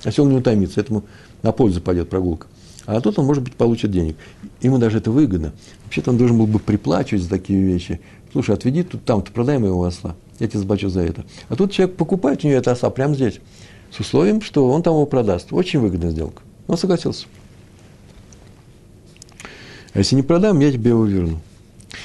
Если 0.04 0.22
он 0.22 0.30
не 0.30 0.38
утомится, 0.38 0.82
этому 0.82 1.06
на 1.42 1.52
пользу 1.52 1.82
пойдет 1.82 2.10
прогулка. 2.10 2.48
А 2.86 3.00
тут 3.00 3.18
он, 3.18 3.26
может 3.26 3.44
быть, 3.44 3.54
получит 3.54 3.92
денег. 3.92 4.18
Ему 4.62 4.78
даже 4.78 4.98
это 4.98 5.12
выгодно. 5.12 5.54
Вообще-то 5.86 6.12
он 6.12 6.18
должен 6.18 6.38
был 6.38 6.48
бы 6.48 6.60
приплачивать 6.60 7.24
за 7.24 7.30
такие 7.30 7.62
вещи. 7.62 8.02
Слушай, 8.32 8.56
отведи 8.56 8.84
тут 8.84 9.06
там-то, 9.06 9.32
продай 9.32 9.58
моего 9.58 9.84
осла. 9.84 10.16
Я 10.40 10.48
тебе 10.48 10.60
заплачу 10.60 10.90
за 10.90 11.02
это. 11.02 11.24
А 11.50 11.56
тут 11.56 11.72
человек 11.72 11.96
покупает 11.96 12.44
у 12.44 12.48
нее 12.48 12.58
это 12.58 12.72
оса 12.72 12.90
прямо 12.90 13.16
здесь. 13.16 13.40
С 13.92 14.00
условием, 14.00 14.42
что 14.42 14.70
он 14.70 14.84
там 14.84 14.94
его 14.94 15.06
продаст. 15.06 15.54
Очень 15.54 15.80
выгодная 15.80 16.10
сделка. 16.10 16.42
Он 16.68 16.78
согласился. 16.78 17.28
А 19.94 20.00
если 20.00 20.16
не 20.16 20.24
продам, 20.24 20.60
я 20.60 20.72
тебе 20.72 20.90
его 20.90 21.06
верну. 21.06 21.40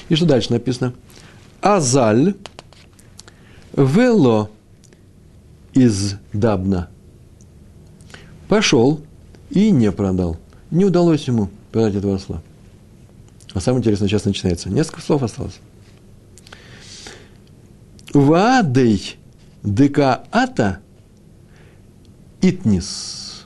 И 0.07 0.15
что 0.15 0.25
дальше 0.25 0.51
написано? 0.53 0.93
Азаль 1.61 2.35
вело 3.75 4.49
из 5.73 6.15
Дабна. 6.31 6.89
Пошел 8.47 9.01
и 9.49 9.71
не 9.71 9.91
продал. 9.91 10.37
Не 10.71 10.85
удалось 10.85 11.27
ему 11.27 11.49
продать 11.71 11.95
этого 11.95 12.15
осла. 12.15 12.41
А 13.53 13.59
самое 13.59 13.79
интересное 13.79 14.07
сейчас 14.07 14.25
начинается. 14.25 14.69
Несколько 14.69 15.01
слов 15.01 15.23
осталось. 15.23 15.59
Ваадей 18.13 19.17
дека 19.63 20.23
ата 20.31 20.79
итнис. 22.41 23.45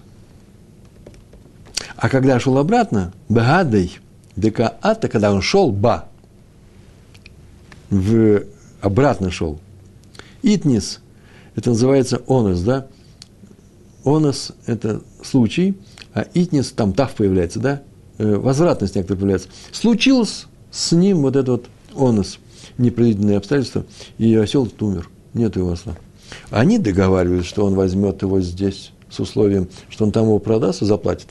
А 1.96 2.10
когда 2.10 2.40
шел 2.40 2.58
обратно, 2.58 3.14
бгадей 3.30 4.00
дека 4.36 4.76
ата, 4.82 5.08
когда 5.08 5.32
он 5.32 5.42
шел, 5.42 5.72
ба, 5.72 6.10
в, 7.90 8.44
обратно 8.82 9.32
шел. 9.32 9.62
Итнис, 10.42 11.00
это 11.56 11.70
называется 11.70 12.22
онос, 12.28 12.62
да? 12.62 12.88
Онос– 14.04 14.52
это 14.66 15.02
случай– 15.24 15.78
а 16.14 16.26
итнис, 16.34 16.72
там 16.72 16.94
тав 16.94 17.14
появляется, 17.14 17.60
да, 17.60 17.82
э, 18.18 18.36
возвратность 18.36 18.96
некоторая 18.96 19.20
появляется. 19.20 19.50
Случилось 19.72 20.46
с 20.72 20.92
ним 20.92 21.22
вот 21.22 21.36
этот 21.36 21.68
вот 21.94 22.10
онос, 22.10 22.40
непредвиденные 22.78 23.38
обстоятельства, 23.38 23.86
и 24.18 24.36
осел 24.36 24.68
умер, 24.80 25.10
нет 25.34 25.56
его 25.56 25.72
осла. 25.72 25.96
Они 26.50 26.78
договариваются, 26.78 27.50
что 27.50 27.66
он 27.66 27.76
возьмет 27.76 28.22
его 28.22 28.42
здесь 28.42 28.92
с 29.10 29.20
условием, 29.20 29.70
что 29.90 30.06
он 30.06 30.12
там 30.12 30.26
его 30.26 30.40
продаст 30.40 30.82
и 30.82 30.86
заплатит. 30.86 31.28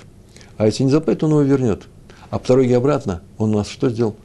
А 0.57 0.67
если 0.67 0.85
не 0.85 0.91
заплатит, 0.91 1.25
он 1.25 1.31
его 1.31 1.43
вернет. 1.43 1.85
А 2.31 2.39
по 2.39 2.49
дороге 2.49 2.77
обратно 2.77 3.23
он 3.39 3.55
у 3.55 3.59
нас 3.59 3.69
что 3.69 3.91
сделал? 3.91 4.17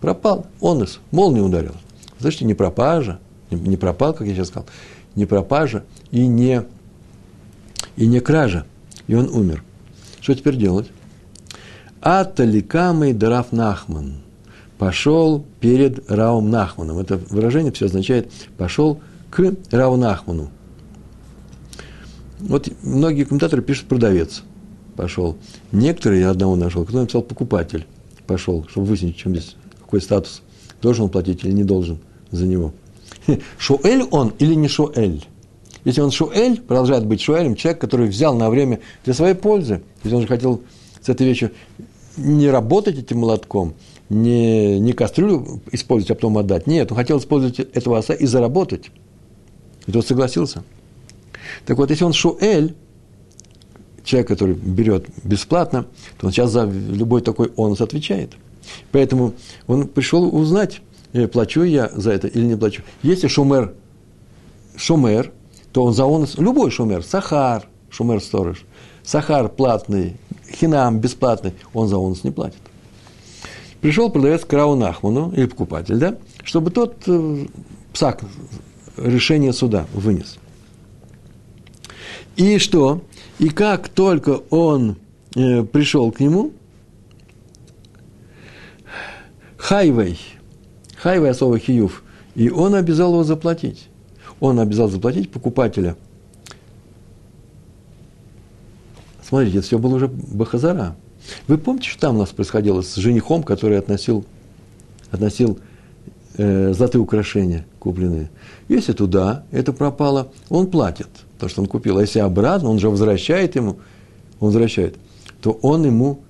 Пропал. 0.00 0.46
Онос. 0.60 1.00
Молния 1.10 1.42
ударил. 1.42 1.74
Значит, 2.18 2.42
не 2.42 2.54
пропажа, 2.54 3.18
не 3.50 3.76
пропал, 3.76 4.14
как 4.14 4.26
я 4.26 4.34
сейчас 4.34 4.48
сказал, 4.48 4.66
не 5.14 5.26
пропажа 5.26 5.84
и 6.10 6.26
не, 6.26 6.64
и 7.96 8.06
не 8.06 8.20
кража 8.20 8.64
и 9.06 9.14
он 9.14 9.28
умер. 9.28 9.62
Что 10.20 10.34
теперь 10.34 10.56
делать? 10.56 10.88
Аталикамый 12.00 13.12
Драф 13.12 13.52
Нахман 13.52 14.16
пошел 14.78 15.44
перед 15.60 16.10
Раум 16.10 16.50
Нахманом. 16.50 16.98
Это 16.98 17.16
выражение 17.16 17.72
все 17.72 17.86
означает 17.86 18.30
пошел 18.58 19.00
к 19.30 19.54
Рау 19.70 19.96
Нахману. 19.96 20.50
Вот 22.40 22.68
многие 22.82 23.24
комментаторы 23.24 23.62
пишут 23.62 23.86
продавец 23.86 24.42
пошел. 24.96 25.36
Некоторые, 25.72 26.22
я 26.22 26.30
одного 26.30 26.56
нашел, 26.56 26.84
кто 26.84 27.00
написал 27.00 27.22
покупатель 27.22 27.86
пошел, 28.26 28.66
чтобы 28.68 28.86
выяснить, 28.86 29.16
чем 29.16 29.32
здесь, 29.32 29.56
какой 29.80 30.00
статус. 30.00 30.42
Должен 30.80 31.04
он 31.04 31.10
платить 31.10 31.44
или 31.44 31.52
не 31.52 31.64
должен 31.64 31.98
за 32.30 32.46
него. 32.46 32.72
Шоэль 33.58 34.02
он 34.10 34.32
или 34.38 34.54
не 34.54 34.68
Шоэль? 34.68 35.24
Если 35.84 36.00
он 36.00 36.10
шуэль, 36.10 36.60
продолжает 36.60 37.04
быть 37.06 37.20
шуэлем, 37.20 37.56
человек, 37.56 37.80
который 37.80 38.08
взял 38.08 38.34
на 38.34 38.48
время 38.50 38.80
для 39.04 39.14
своей 39.14 39.34
пользы, 39.34 39.82
если 40.02 40.16
он 40.16 40.22
же 40.22 40.28
хотел 40.28 40.62
с 41.00 41.08
этой 41.08 41.26
вещью 41.26 41.52
не 42.16 42.48
работать 42.48 42.98
этим 42.98 43.18
молотком, 43.18 43.74
не, 44.08 44.78
не 44.78 44.92
кастрюлю 44.92 45.60
использовать, 45.72 46.10
а 46.12 46.14
потом 46.14 46.38
отдать. 46.38 46.66
Нет, 46.66 46.90
он 46.90 46.96
хотел 46.96 47.18
использовать 47.18 47.58
этого 47.58 47.98
оса 47.98 48.14
и 48.14 48.26
заработать. 48.26 48.90
И 49.86 49.92
тот 49.92 50.06
согласился. 50.06 50.64
Так 51.66 51.76
вот, 51.78 51.90
если 51.90 52.04
он 52.04 52.12
шуэль, 52.12 52.74
человек, 54.04 54.28
который 54.28 54.54
берет 54.54 55.06
бесплатно, 55.22 55.86
то 56.18 56.26
он 56.26 56.32
сейчас 56.32 56.50
за 56.50 56.64
любой 56.64 57.22
такой 57.22 57.52
онус 57.56 57.80
отвечает. 57.80 58.32
Поэтому 58.92 59.34
он 59.66 59.88
пришел 59.88 60.34
узнать, 60.34 60.80
э, 61.12 61.26
плачу 61.26 61.62
я 61.62 61.90
за 61.94 62.12
это 62.12 62.28
или 62.28 62.44
не 62.44 62.56
плачу. 62.56 62.82
Если 63.02 63.28
шумер, 63.28 63.74
шумер, 64.76 65.32
то 65.74 65.82
он 65.82 65.92
за 65.92 66.04
онус, 66.04 66.38
любой 66.38 66.70
шумер, 66.70 67.02
сахар, 67.02 67.66
шумер 67.90 68.22
сторож, 68.22 68.64
сахар 69.02 69.48
платный, 69.48 70.16
хинам 70.48 71.00
бесплатный, 71.00 71.52
он 71.72 71.88
за 71.88 71.98
онус 71.98 72.22
не 72.22 72.30
платит. 72.30 72.60
Пришел 73.80 74.08
продавец 74.08 74.44
к 74.44 74.52
Нахману, 74.52 75.32
или 75.32 75.46
покупатель, 75.46 75.96
да, 75.96 76.16
чтобы 76.44 76.70
тот 76.70 77.02
э, 77.08 77.46
псак, 77.92 78.20
решение 78.96 79.52
суда 79.52 79.86
вынес. 79.92 80.38
И 82.36 82.58
что? 82.58 83.02
И 83.40 83.48
как 83.48 83.88
только 83.88 84.42
он 84.50 84.96
э, 85.34 85.64
пришел 85.64 86.12
к 86.12 86.20
нему, 86.20 86.52
хайвей, 89.56 90.20
хайвей 90.96 91.30
особо 91.30 91.58
хиюв, 91.58 92.04
и 92.36 92.48
он 92.48 92.76
обязал 92.76 93.10
его 93.14 93.24
заплатить. 93.24 93.88
Он 94.44 94.60
обязал 94.60 94.90
заплатить 94.90 95.30
покупателя. 95.30 95.96
Смотрите, 99.26 99.56
это 99.56 99.66
все 99.66 99.78
было 99.78 99.94
уже 99.94 100.06
Бахазара. 100.06 100.96
Вы 101.48 101.56
помните, 101.56 101.88
что 101.88 102.02
там 102.02 102.16
у 102.16 102.18
нас 102.18 102.28
происходило 102.28 102.82
с 102.82 102.94
женихом, 102.96 103.42
который 103.42 103.78
относил, 103.78 104.26
относил 105.10 105.58
э, 106.36 106.74
золотые 106.74 107.00
украшения 107.00 107.64
купленные? 107.78 108.28
Если 108.68 108.92
туда 108.92 109.44
это 109.50 109.72
пропало, 109.72 110.30
он 110.50 110.66
платит 110.66 111.08
то, 111.38 111.48
что 111.48 111.62
он 111.62 111.66
купил. 111.66 111.96
А 111.96 112.02
если 112.02 112.18
обратно, 112.18 112.68
он 112.68 112.78
же 112.78 112.90
возвращает 112.90 113.56
ему, 113.56 113.78
он 114.40 114.48
возвращает, 114.48 114.96
то 115.40 115.52
он 115.62 115.86
ему, 115.86 116.20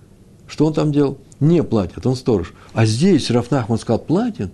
что 0.47 0.67
он 0.67 0.73
там 0.73 0.93
делал? 0.93 1.19
Не 1.41 1.65
платит, 1.65 2.07
он 2.07 2.15
сторож. 2.15 2.55
А 2.75 2.87
здесь 2.87 3.29
Рафнахман 3.33 3.77
сказал, 3.77 3.99
платит. 3.99 4.53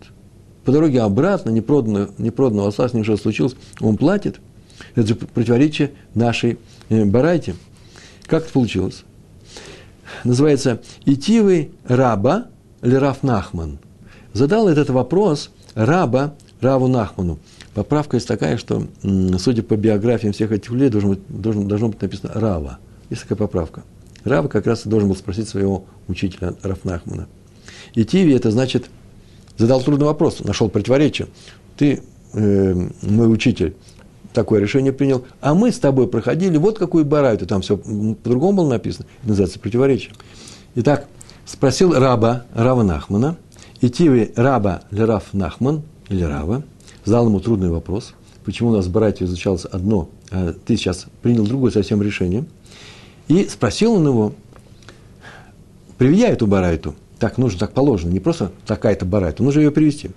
По 0.65 0.73
дороге 0.73 1.01
обратно, 1.01 1.51
непроданного, 1.51 2.11
непроданного 2.19 2.69
осла, 2.69 2.89
с 2.89 2.95
ним 2.95 3.05
что 3.05 3.17
случилось, 3.17 3.55
он 3.81 3.97
платит. 3.97 4.41
Это 4.95 5.07
же 5.09 5.15
противоречие 5.15 5.93
нашей 6.15 6.59
э, 6.89 7.05
барайте. 7.05 7.55
Как 8.27 8.45
это 8.45 8.53
получилось? 8.53 9.05
Называется 10.25 10.81
«Итивый 11.05 11.73
раба 11.85 12.47
или 12.83 12.95
Раф 12.95 13.23
Нахман». 13.23 13.79
Задал 14.33 14.69
этот 14.69 14.91
вопрос 14.91 15.51
раба 15.75 16.35
Раву 16.61 16.89
Нахману. 16.89 17.39
Поправка 17.75 18.17
есть 18.17 18.29
такая, 18.29 18.59
что, 18.59 18.87
судя 19.39 19.63
по 19.63 19.77
биографиям 19.77 20.33
всех 20.33 20.53
этих 20.53 20.71
людей, 20.71 20.91
должен 20.91 21.11
быть, 21.11 21.21
должен, 21.29 21.69
должно 21.69 21.89
быть 21.89 22.03
написано 22.03 22.33
Рава. 22.35 22.79
Есть 23.09 23.23
такая 23.23 23.39
поправка. 23.39 23.83
Рава 24.25 24.49
как 24.49 24.67
раз 24.67 24.87
должен 24.87 25.09
был 25.09 25.17
спросить 25.17 25.49
своего 25.49 25.85
учителя 26.07 26.55
Рафнахмана. 26.63 27.29
И 27.95 28.05
Тиви 28.05 28.35
это 28.35 28.51
значит, 28.51 28.91
задал 29.61 29.83
трудный 29.83 30.07
вопрос, 30.07 30.41
нашел 30.41 30.71
противоречие. 30.71 31.29
Ты, 31.77 32.03
э, 32.33 32.89
мой 33.03 33.33
учитель, 33.33 33.77
такое 34.33 34.61
решение 34.61 34.93
принял, 34.93 35.25
а 35.43 35.55
мы 35.55 35.71
с 35.71 35.79
тобой 35.79 36.09
проходили 36.09 36.57
вот 36.57 36.79
какую 36.79 37.05
барайту, 37.05 37.47
там 37.47 37.61
все 37.61 37.77
по-другому 37.77 38.59
было 38.59 38.71
написано, 38.71 39.07
называется 39.23 39.59
противоречие. 39.59 40.15
Итак, 40.77 41.07
спросил 41.45 41.93
раба 41.93 42.47
Рава 42.55 42.83
Нахмана, 42.83 43.37
и 43.83 43.91
Тиви 43.91 44.33
раба 44.35 44.83
Лераф 44.91 45.35
Нахман, 45.35 45.83
или 46.09 46.23
Рава, 46.23 46.63
задал 47.05 47.27
ему 47.27 47.41
трудный 47.41 47.69
вопрос, 47.69 48.15
почему 48.45 48.71
у 48.71 48.77
нас 48.77 48.87
в 48.87 49.23
изучалось 49.23 49.67
одно, 49.67 50.09
а 50.31 50.55
ты 50.65 50.77
сейчас 50.77 51.07
принял 51.21 51.45
другое 51.45 51.71
совсем 51.71 52.01
решение. 52.01 52.47
И 53.29 53.47
спросил 53.47 53.93
он 53.93 54.07
его, 54.07 54.33
приведя 55.99 56.29
эту 56.29 56.47
барайту, 56.47 56.95
так 57.21 57.39
нужно, 57.39 57.61
так 57.61 57.73
положено, 57.73 58.11
не 58.11 58.19
просто 58.19 58.51
такая-то 58.67 59.05
барайта, 59.05 59.45
нужно 59.45 59.61
ее 59.61 59.71
привести. 59.71 60.11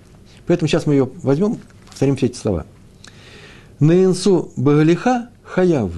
Поэтому 0.46 0.68
сейчас 0.68 0.86
мы 0.86 0.94
ее 0.94 1.08
возьмем, 1.22 1.58
повторим 1.86 2.16
все 2.16 2.26
эти 2.26 2.36
слова. 2.36 2.66
Наинсу 3.78 4.50
багалиха 4.56 5.28
хаяв. 5.42 5.92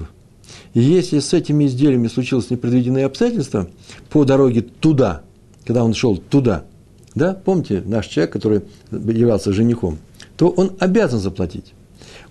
Если 0.73 1.19
с 1.19 1.33
этими 1.33 1.65
изделиями 1.65 2.07
случилось 2.07 2.49
непредвиденное 2.49 3.05
обстоятельство 3.05 3.67
по 4.09 4.25
дороге 4.25 4.61
туда, 4.61 5.21
когда 5.65 5.83
он 5.83 5.93
шел 5.93 6.17
туда, 6.17 6.65
да, 7.15 7.33
помните 7.33 7.81
наш 7.85 8.07
человек, 8.07 8.33
который 8.33 8.61
являлся 8.91 9.53
женихом, 9.53 9.97
то 10.35 10.49
он 10.49 10.73
обязан 10.79 11.19
заплатить. 11.19 11.73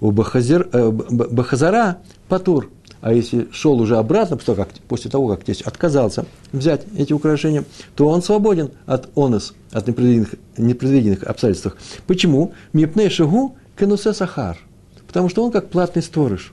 У 0.01 0.11
Бахазир, 0.11 0.68
э, 0.72 0.91
Бахазара 0.91 1.99
патур. 2.29 2.70
А 3.01 3.13
если 3.13 3.49
шел 3.53 3.81
уже 3.81 3.97
обратно, 3.99 4.37
после 4.37 4.55
того, 4.55 4.65
как, 4.65 4.75
после 4.89 5.11
того, 5.11 5.29
как 5.29 5.45
тесть 5.45 5.63
отказался 5.63 6.27
взять 6.53 6.83
эти 6.97 7.13
украшения, 7.13 7.65
то 7.95 8.09
он 8.09 8.23
свободен 8.23 8.71
от 8.87 9.09
онос, 9.17 9.55
от 9.71 9.87
непредвиденных, 9.87 10.35
непредвиденных 10.57 11.23
обстоятельств. 11.25 11.77
Почему? 12.07 12.53
Мипней 12.73 13.11
шагу 13.11 13.57
кенусе 13.79 14.13
сахар. 14.13 14.59
Потому 15.07 15.29
что 15.29 15.45
он 15.45 15.53
как 15.53 15.69
платный 15.69 16.03
сторож. 16.03 16.53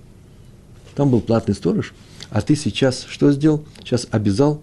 Там 0.95 1.09
был 1.09 1.21
платный 1.21 1.55
сторож, 1.55 1.93
а 2.29 2.41
ты 2.41 2.55
сейчас 2.55 3.05
что 3.09 3.31
сделал? 3.31 3.63
Сейчас 3.79 4.07
обязал 4.11 4.61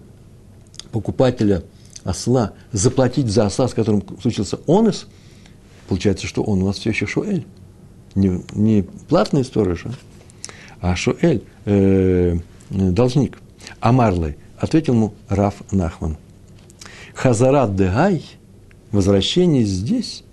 покупателя 0.91 1.63
осла 2.03 2.53
заплатить 2.71 3.27
за 3.27 3.45
осла, 3.45 3.67
с 3.67 3.73
которым 3.73 4.03
случился 4.21 4.59
онос– 4.67 5.07
Получается, 5.91 6.25
что 6.25 6.41
он 6.43 6.63
у 6.63 6.67
нас 6.67 6.77
все 6.77 6.91
еще 6.91 7.05
Шуэль. 7.05 7.45
Не, 8.15 8.41
не 8.53 8.83
платный 9.09 9.43
сторож, 9.43 9.85
а 9.85 9.91
Шуэль, 10.95 11.43
э, 11.65 12.37
должник. 12.69 13.39
А 13.79 13.91
Марлей 13.91 14.35
ответил 14.57 14.93
ему 14.93 15.13
Раф 15.29 15.61
Нахман. 15.71 16.17
Хазарат 17.13 17.75
Дегай, 17.75 18.23
возвращение 18.91 19.63
здесь, 19.63 20.23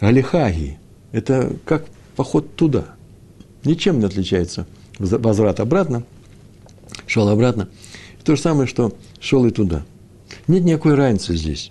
Алихаги, 0.00 0.78
это 1.12 1.52
как 1.64 1.86
поход 2.16 2.54
туда. 2.56 2.84
Ничем 3.64 3.98
не 3.98 4.04
отличается 4.04 4.66
возврат 4.98 5.60
обратно, 5.60 6.04
шел 7.06 7.28
обратно. 7.28 7.68
То 8.24 8.36
же 8.36 8.42
самое, 8.42 8.66
что 8.66 8.92
шел 9.20 9.44
и 9.46 9.50
туда. 9.50 9.84
Нет 10.48 10.64
никакой 10.64 10.94
разницы 10.94 11.36
здесь. 11.36 11.70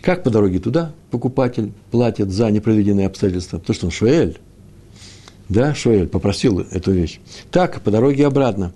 Как 0.00 0.22
по 0.22 0.30
дороге 0.30 0.58
туда 0.58 0.94
покупатель 1.10 1.72
платит 1.90 2.30
за 2.30 2.50
непредвиденные 2.50 3.06
обстоятельства? 3.06 3.58
Потому 3.58 3.74
что 3.74 3.86
он 3.86 3.92
Шуэль. 3.92 4.38
Да, 5.48 5.74
Шуэль 5.74 6.08
попросил 6.08 6.60
эту 6.60 6.92
вещь. 6.92 7.20
Так, 7.50 7.80
по 7.82 7.90
дороге 7.90 8.26
обратно. 8.26 8.72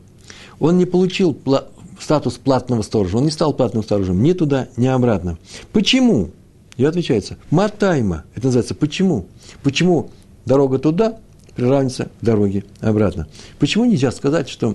Он 0.58 0.78
не 0.78 0.86
получил 0.86 1.32
пла- 1.32 1.66
статус 2.00 2.34
платного 2.34 2.82
сторожа. 2.82 3.18
Он 3.18 3.24
не 3.24 3.30
стал 3.30 3.52
платным 3.52 3.82
сторожем 3.82 4.22
ни 4.22 4.32
туда, 4.32 4.68
ни 4.76 4.86
обратно. 4.86 5.38
Почему? 5.72 6.30
И 6.76 6.84
отвечается, 6.84 7.36
матайма. 7.50 8.24
Это 8.34 8.46
называется 8.46 8.74
почему? 8.74 9.26
Почему 9.62 10.10
дорога 10.46 10.78
туда 10.78 11.18
приравнивается 11.54 12.08
к 12.20 12.24
дороге 12.24 12.64
обратно? 12.80 13.28
Почему 13.58 13.84
нельзя 13.84 14.10
сказать, 14.10 14.48
что 14.48 14.74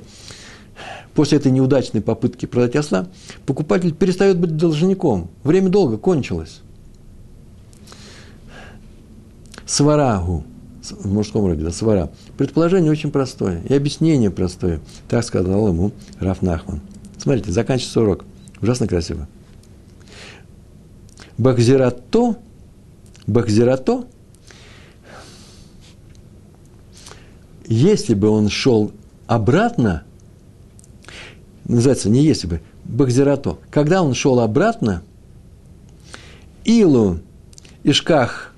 после 1.15 1.39
этой 1.39 1.51
неудачной 1.51 2.01
попытки 2.01 2.45
продать 2.45 2.75
осла, 2.75 3.07
покупатель 3.47 3.93
перестает 3.93 4.37
быть 4.37 4.55
должником. 4.55 5.29
Время 5.43 5.69
долго 5.69 5.97
кончилось. 5.97 6.61
Сварагу, 9.65 10.45
в 10.91 11.11
мужском 11.11 11.45
роде, 11.45 11.63
да, 11.63 11.71
свара. 11.71 12.09
Предположение 12.37 12.91
очень 12.91 13.11
простое, 13.11 13.61
и 13.67 13.73
объяснение 13.73 14.31
простое. 14.31 14.79
Так 15.07 15.23
сказал 15.23 15.67
ему 15.67 15.91
Раф 16.19 16.41
Нахман. 16.41 16.81
Смотрите, 17.17 17.51
заканчивается 17.51 18.01
урок. 18.01 18.25
Ужасно 18.61 18.87
красиво. 18.87 19.27
Бахзирато, 21.37 22.37
Бахзирато, 23.27 24.05
если 27.67 28.13
бы 28.13 28.29
он 28.29 28.49
шел 28.49 28.91
обратно, 29.27 30.03
называется 31.65 32.09
не 32.09 32.23
если 32.23 32.47
бы, 32.47 32.61
Бахзирато. 32.85 33.57
Когда 33.69 34.01
он 34.01 34.13
шел 34.13 34.39
обратно, 34.39 35.03
Илу 36.63 37.19
Ишках, 37.83 38.53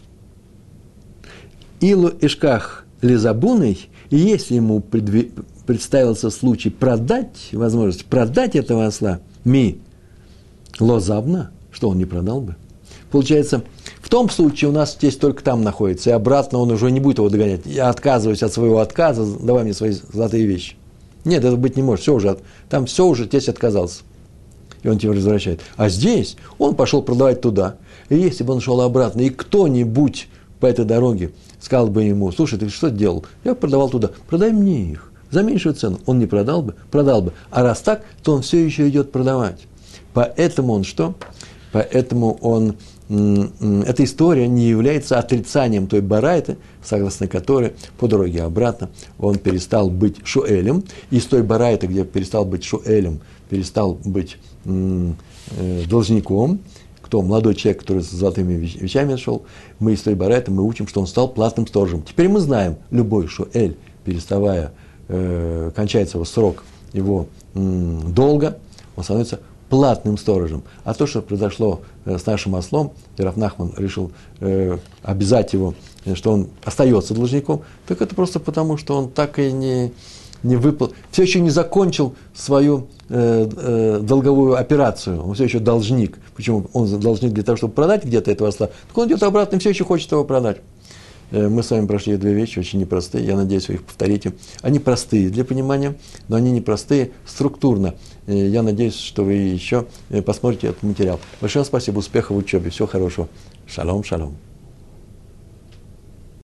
Илу 1.82 2.10
Ишках 2.22 2.86
Лизабуной, 3.02 3.90
если 4.10 4.56
ему 4.56 4.82
представился 4.82 6.30
случай 6.30 6.70
продать, 6.70 7.50
возможность 7.52 8.06
продать 8.06 8.56
этого 8.56 8.86
осла, 8.86 9.20
ми, 9.46 9.80
лозабна, 10.80 11.52
что 11.72 11.90
он 11.90 11.98
не 11.98 12.06
продал 12.06 12.42
бы. 12.42 12.56
Получается, 13.12 13.64
в 14.02 14.10
том 14.10 14.30
случае 14.30 14.70
у 14.70 14.74
нас 14.74 14.94
здесь 14.94 15.16
только 15.16 15.44
там 15.44 15.64
находится, 15.64 16.10
и 16.10 16.14
обратно 16.14 16.60
он 16.60 16.72
уже 16.72 16.92
не 16.92 17.00
будет 17.00 17.18
его 17.18 17.30
догонять. 17.30 17.62
Я 17.66 17.90
отказываюсь 17.90 18.44
от 18.44 18.54
своего 18.54 18.80
отказа, 18.80 19.26
давай 19.40 19.64
мне 19.64 19.74
свои 19.74 19.92
золотые 19.92 20.46
вещи. 20.46 20.76
Нет, 21.26 21.44
это 21.44 21.56
быть 21.56 21.76
не 21.76 21.84
может. 21.84 22.04
Все 22.04 22.14
уже, 22.14 22.38
там 22.70 22.86
все 22.86 23.06
уже 23.06 23.26
тесть 23.28 23.50
отказался. 23.50 24.04
И 24.84 24.88
он 24.88 24.98
тебе 24.98 25.12
возвращает. 25.12 25.62
А 25.76 25.90
здесь 25.90 26.38
он 26.58 26.76
пошел 26.76 27.02
продавать 27.02 27.42
туда. 27.42 27.76
И 28.10 28.16
если 28.16 28.44
бы 28.44 28.54
он 28.54 28.62
шел 28.62 28.80
обратно, 28.82 29.22
и 29.22 29.30
кто-нибудь 29.30 30.28
по 30.60 30.66
этой 30.66 30.86
дороге 30.86 31.32
сказал 31.60 31.88
бы 31.88 32.04
ему, 32.04 32.32
слушай, 32.32 32.60
ты 32.60 32.70
что 32.70 32.90
делал? 32.90 33.26
Я 33.44 33.56
продавал 33.56 33.90
туда, 33.90 34.12
продай 34.28 34.52
мне 34.52 34.92
их 34.92 35.12
за 35.32 35.44
меньшую 35.44 35.76
цену. 35.76 36.00
Он 36.06 36.20
не 36.20 36.26
продал 36.26 36.62
бы, 36.62 36.76
продал 36.92 37.22
бы. 37.22 37.34
А 37.50 37.64
раз 37.64 37.82
так, 37.82 38.04
то 38.24 38.34
он 38.34 38.42
все 38.42 38.64
еще 38.66 38.88
идет 38.90 39.12
продавать. 39.12 39.68
Поэтому 40.14 40.74
он 40.74 40.84
что? 40.84 41.16
Поэтому 41.72 42.34
он, 42.42 42.76
эта 43.10 44.04
история 44.04 44.48
не 44.48 44.68
является 44.68 45.20
отрицанием 45.20 45.88
той 45.88 46.02
барайты, 46.02 46.58
согласно 46.84 47.28
которой 47.28 47.74
по 48.00 48.08
дороге 48.08 48.42
обратно 48.42 48.90
он 49.20 49.38
перестал 49.38 49.90
быть 49.90 50.16
шуэлем. 50.26 50.84
И 51.12 51.20
с 51.20 51.26
той 51.26 51.44
барайты, 51.44 51.88
где 51.88 52.06
перестал 52.06 52.44
быть 52.46 52.64
шуэлем, 52.64 53.22
перестал 53.50 54.00
быть 54.04 54.38
э, 54.66 55.14
должником, 55.88 56.60
кто 57.10 57.24
молодой 57.24 57.56
человек, 57.56 57.82
который 57.82 58.04
с 58.04 58.12
золотыми 58.12 58.54
вещами 58.54 59.16
шел, 59.16 59.42
мы 59.80 59.94
из 59.94 60.02
той 60.04 60.14
барайты 60.14 60.52
мы 60.52 60.62
учим, 60.62 60.88
что 60.88 61.02
он 61.02 61.08
стал 61.08 61.28
платным 61.28 61.66
сторожем. 61.66 62.04
Теперь 62.04 62.30
мы 62.30 62.40
знаем, 62.40 62.76
любой 62.92 63.26
шуэль, 63.26 63.78
переставая, 64.06 64.74
э, 65.08 65.72
кончается 65.76 66.18
его 66.18 66.26
срок 66.26 66.64
его 66.94 67.26
м, 67.56 68.14
долга, 68.14 68.60
он 68.96 69.04
становится 69.04 69.40
платным 69.70 70.20
сторожем. 70.20 70.62
А 70.84 70.94
то, 70.94 71.08
что 71.08 71.24
произошло 71.24 71.82
э, 72.06 72.20
с 72.20 72.28
нашим 72.28 72.54
ослом, 72.54 72.92
и 73.18 73.24
Рафнахман 73.24 73.74
решил 73.78 74.12
э, 74.40 74.78
обязать 75.02 75.54
его, 75.54 75.74
э, 76.06 76.14
что 76.14 76.32
он 76.32 76.50
остается 76.64 77.16
должником, 77.16 77.64
так 77.88 78.04
это 78.04 78.14
просто 78.14 78.40
потому, 78.40 78.78
что 78.78 78.96
он 78.96 79.10
так 79.10 79.40
и 79.40 79.52
не, 79.52 79.94
не 80.44 80.56
выпал, 80.56 80.94
все 81.12 81.24
еще 81.24 81.40
не 81.40 81.50
закончил 81.50 82.16
свою 82.34 82.88
э, 83.10 83.50
э, 83.56 84.00
долговую 84.02 84.56
операцию, 84.56 85.24
он 85.24 85.34
все 85.34 85.46
еще 85.46 85.60
должник. 85.60 86.18
Почему 86.36 86.68
он 86.74 87.00
должник 87.00 87.34
для 87.34 87.44
того, 87.44 87.58
чтобы 87.58 87.74
продать 87.74 88.06
где-то 88.06 88.32
этого 88.32 88.50
осла? 88.50 88.68
Так 88.88 88.98
он 88.98 89.08
идет 89.08 89.24
обратно 89.24 89.58
и 89.58 89.60
все 89.60 89.70
еще 89.70 89.84
хочет 89.84 90.12
его 90.12 90.24
продать. 90.24 90.58
Э, 91.32 91.48
мы 91.48 91.64
с 91.64 91.72
вами 91.72 91.86
прошли 91.86 92.18
две 92.18 92.34
вещи 92.34 92.60
очень 92.60 92.80
непростые, 92.80 93.26
я 93.26 93.36
надеюсь, 93.36 93.68
вы 93.68 93.76
их 93.76 93.84
повторите. 93.84 94.34
Они 94.62 94.80
простые 94.80 95.30
для 95.30 95.46
понимания, 95.46 95.96
но 96.28 96.36
они 96.36 96.52
непростые 96.52 97.12
структурно. 97.26 97.96
Э, 98.28 98.34
я 98.34 98.64
надеюсь, 98.64 98.96
что 98.96 99.24
вы 99.24 99.34
еще 99.34 99.86
э, 100.10 100.22
посмотрите 100.22 100.68
этот 100.68 100.84
материал. 100.84 101.20
Большое 101.42 101.66
спасибо, 101.66 102.00
успехов 102.00 102.36
в 102.36 102.40
учебе, 102.40 102.70
всего 102.70 102.88
хорошего. 102.88 103.28
Шалом, 103.68 104.04
шалом. 104.04 104.49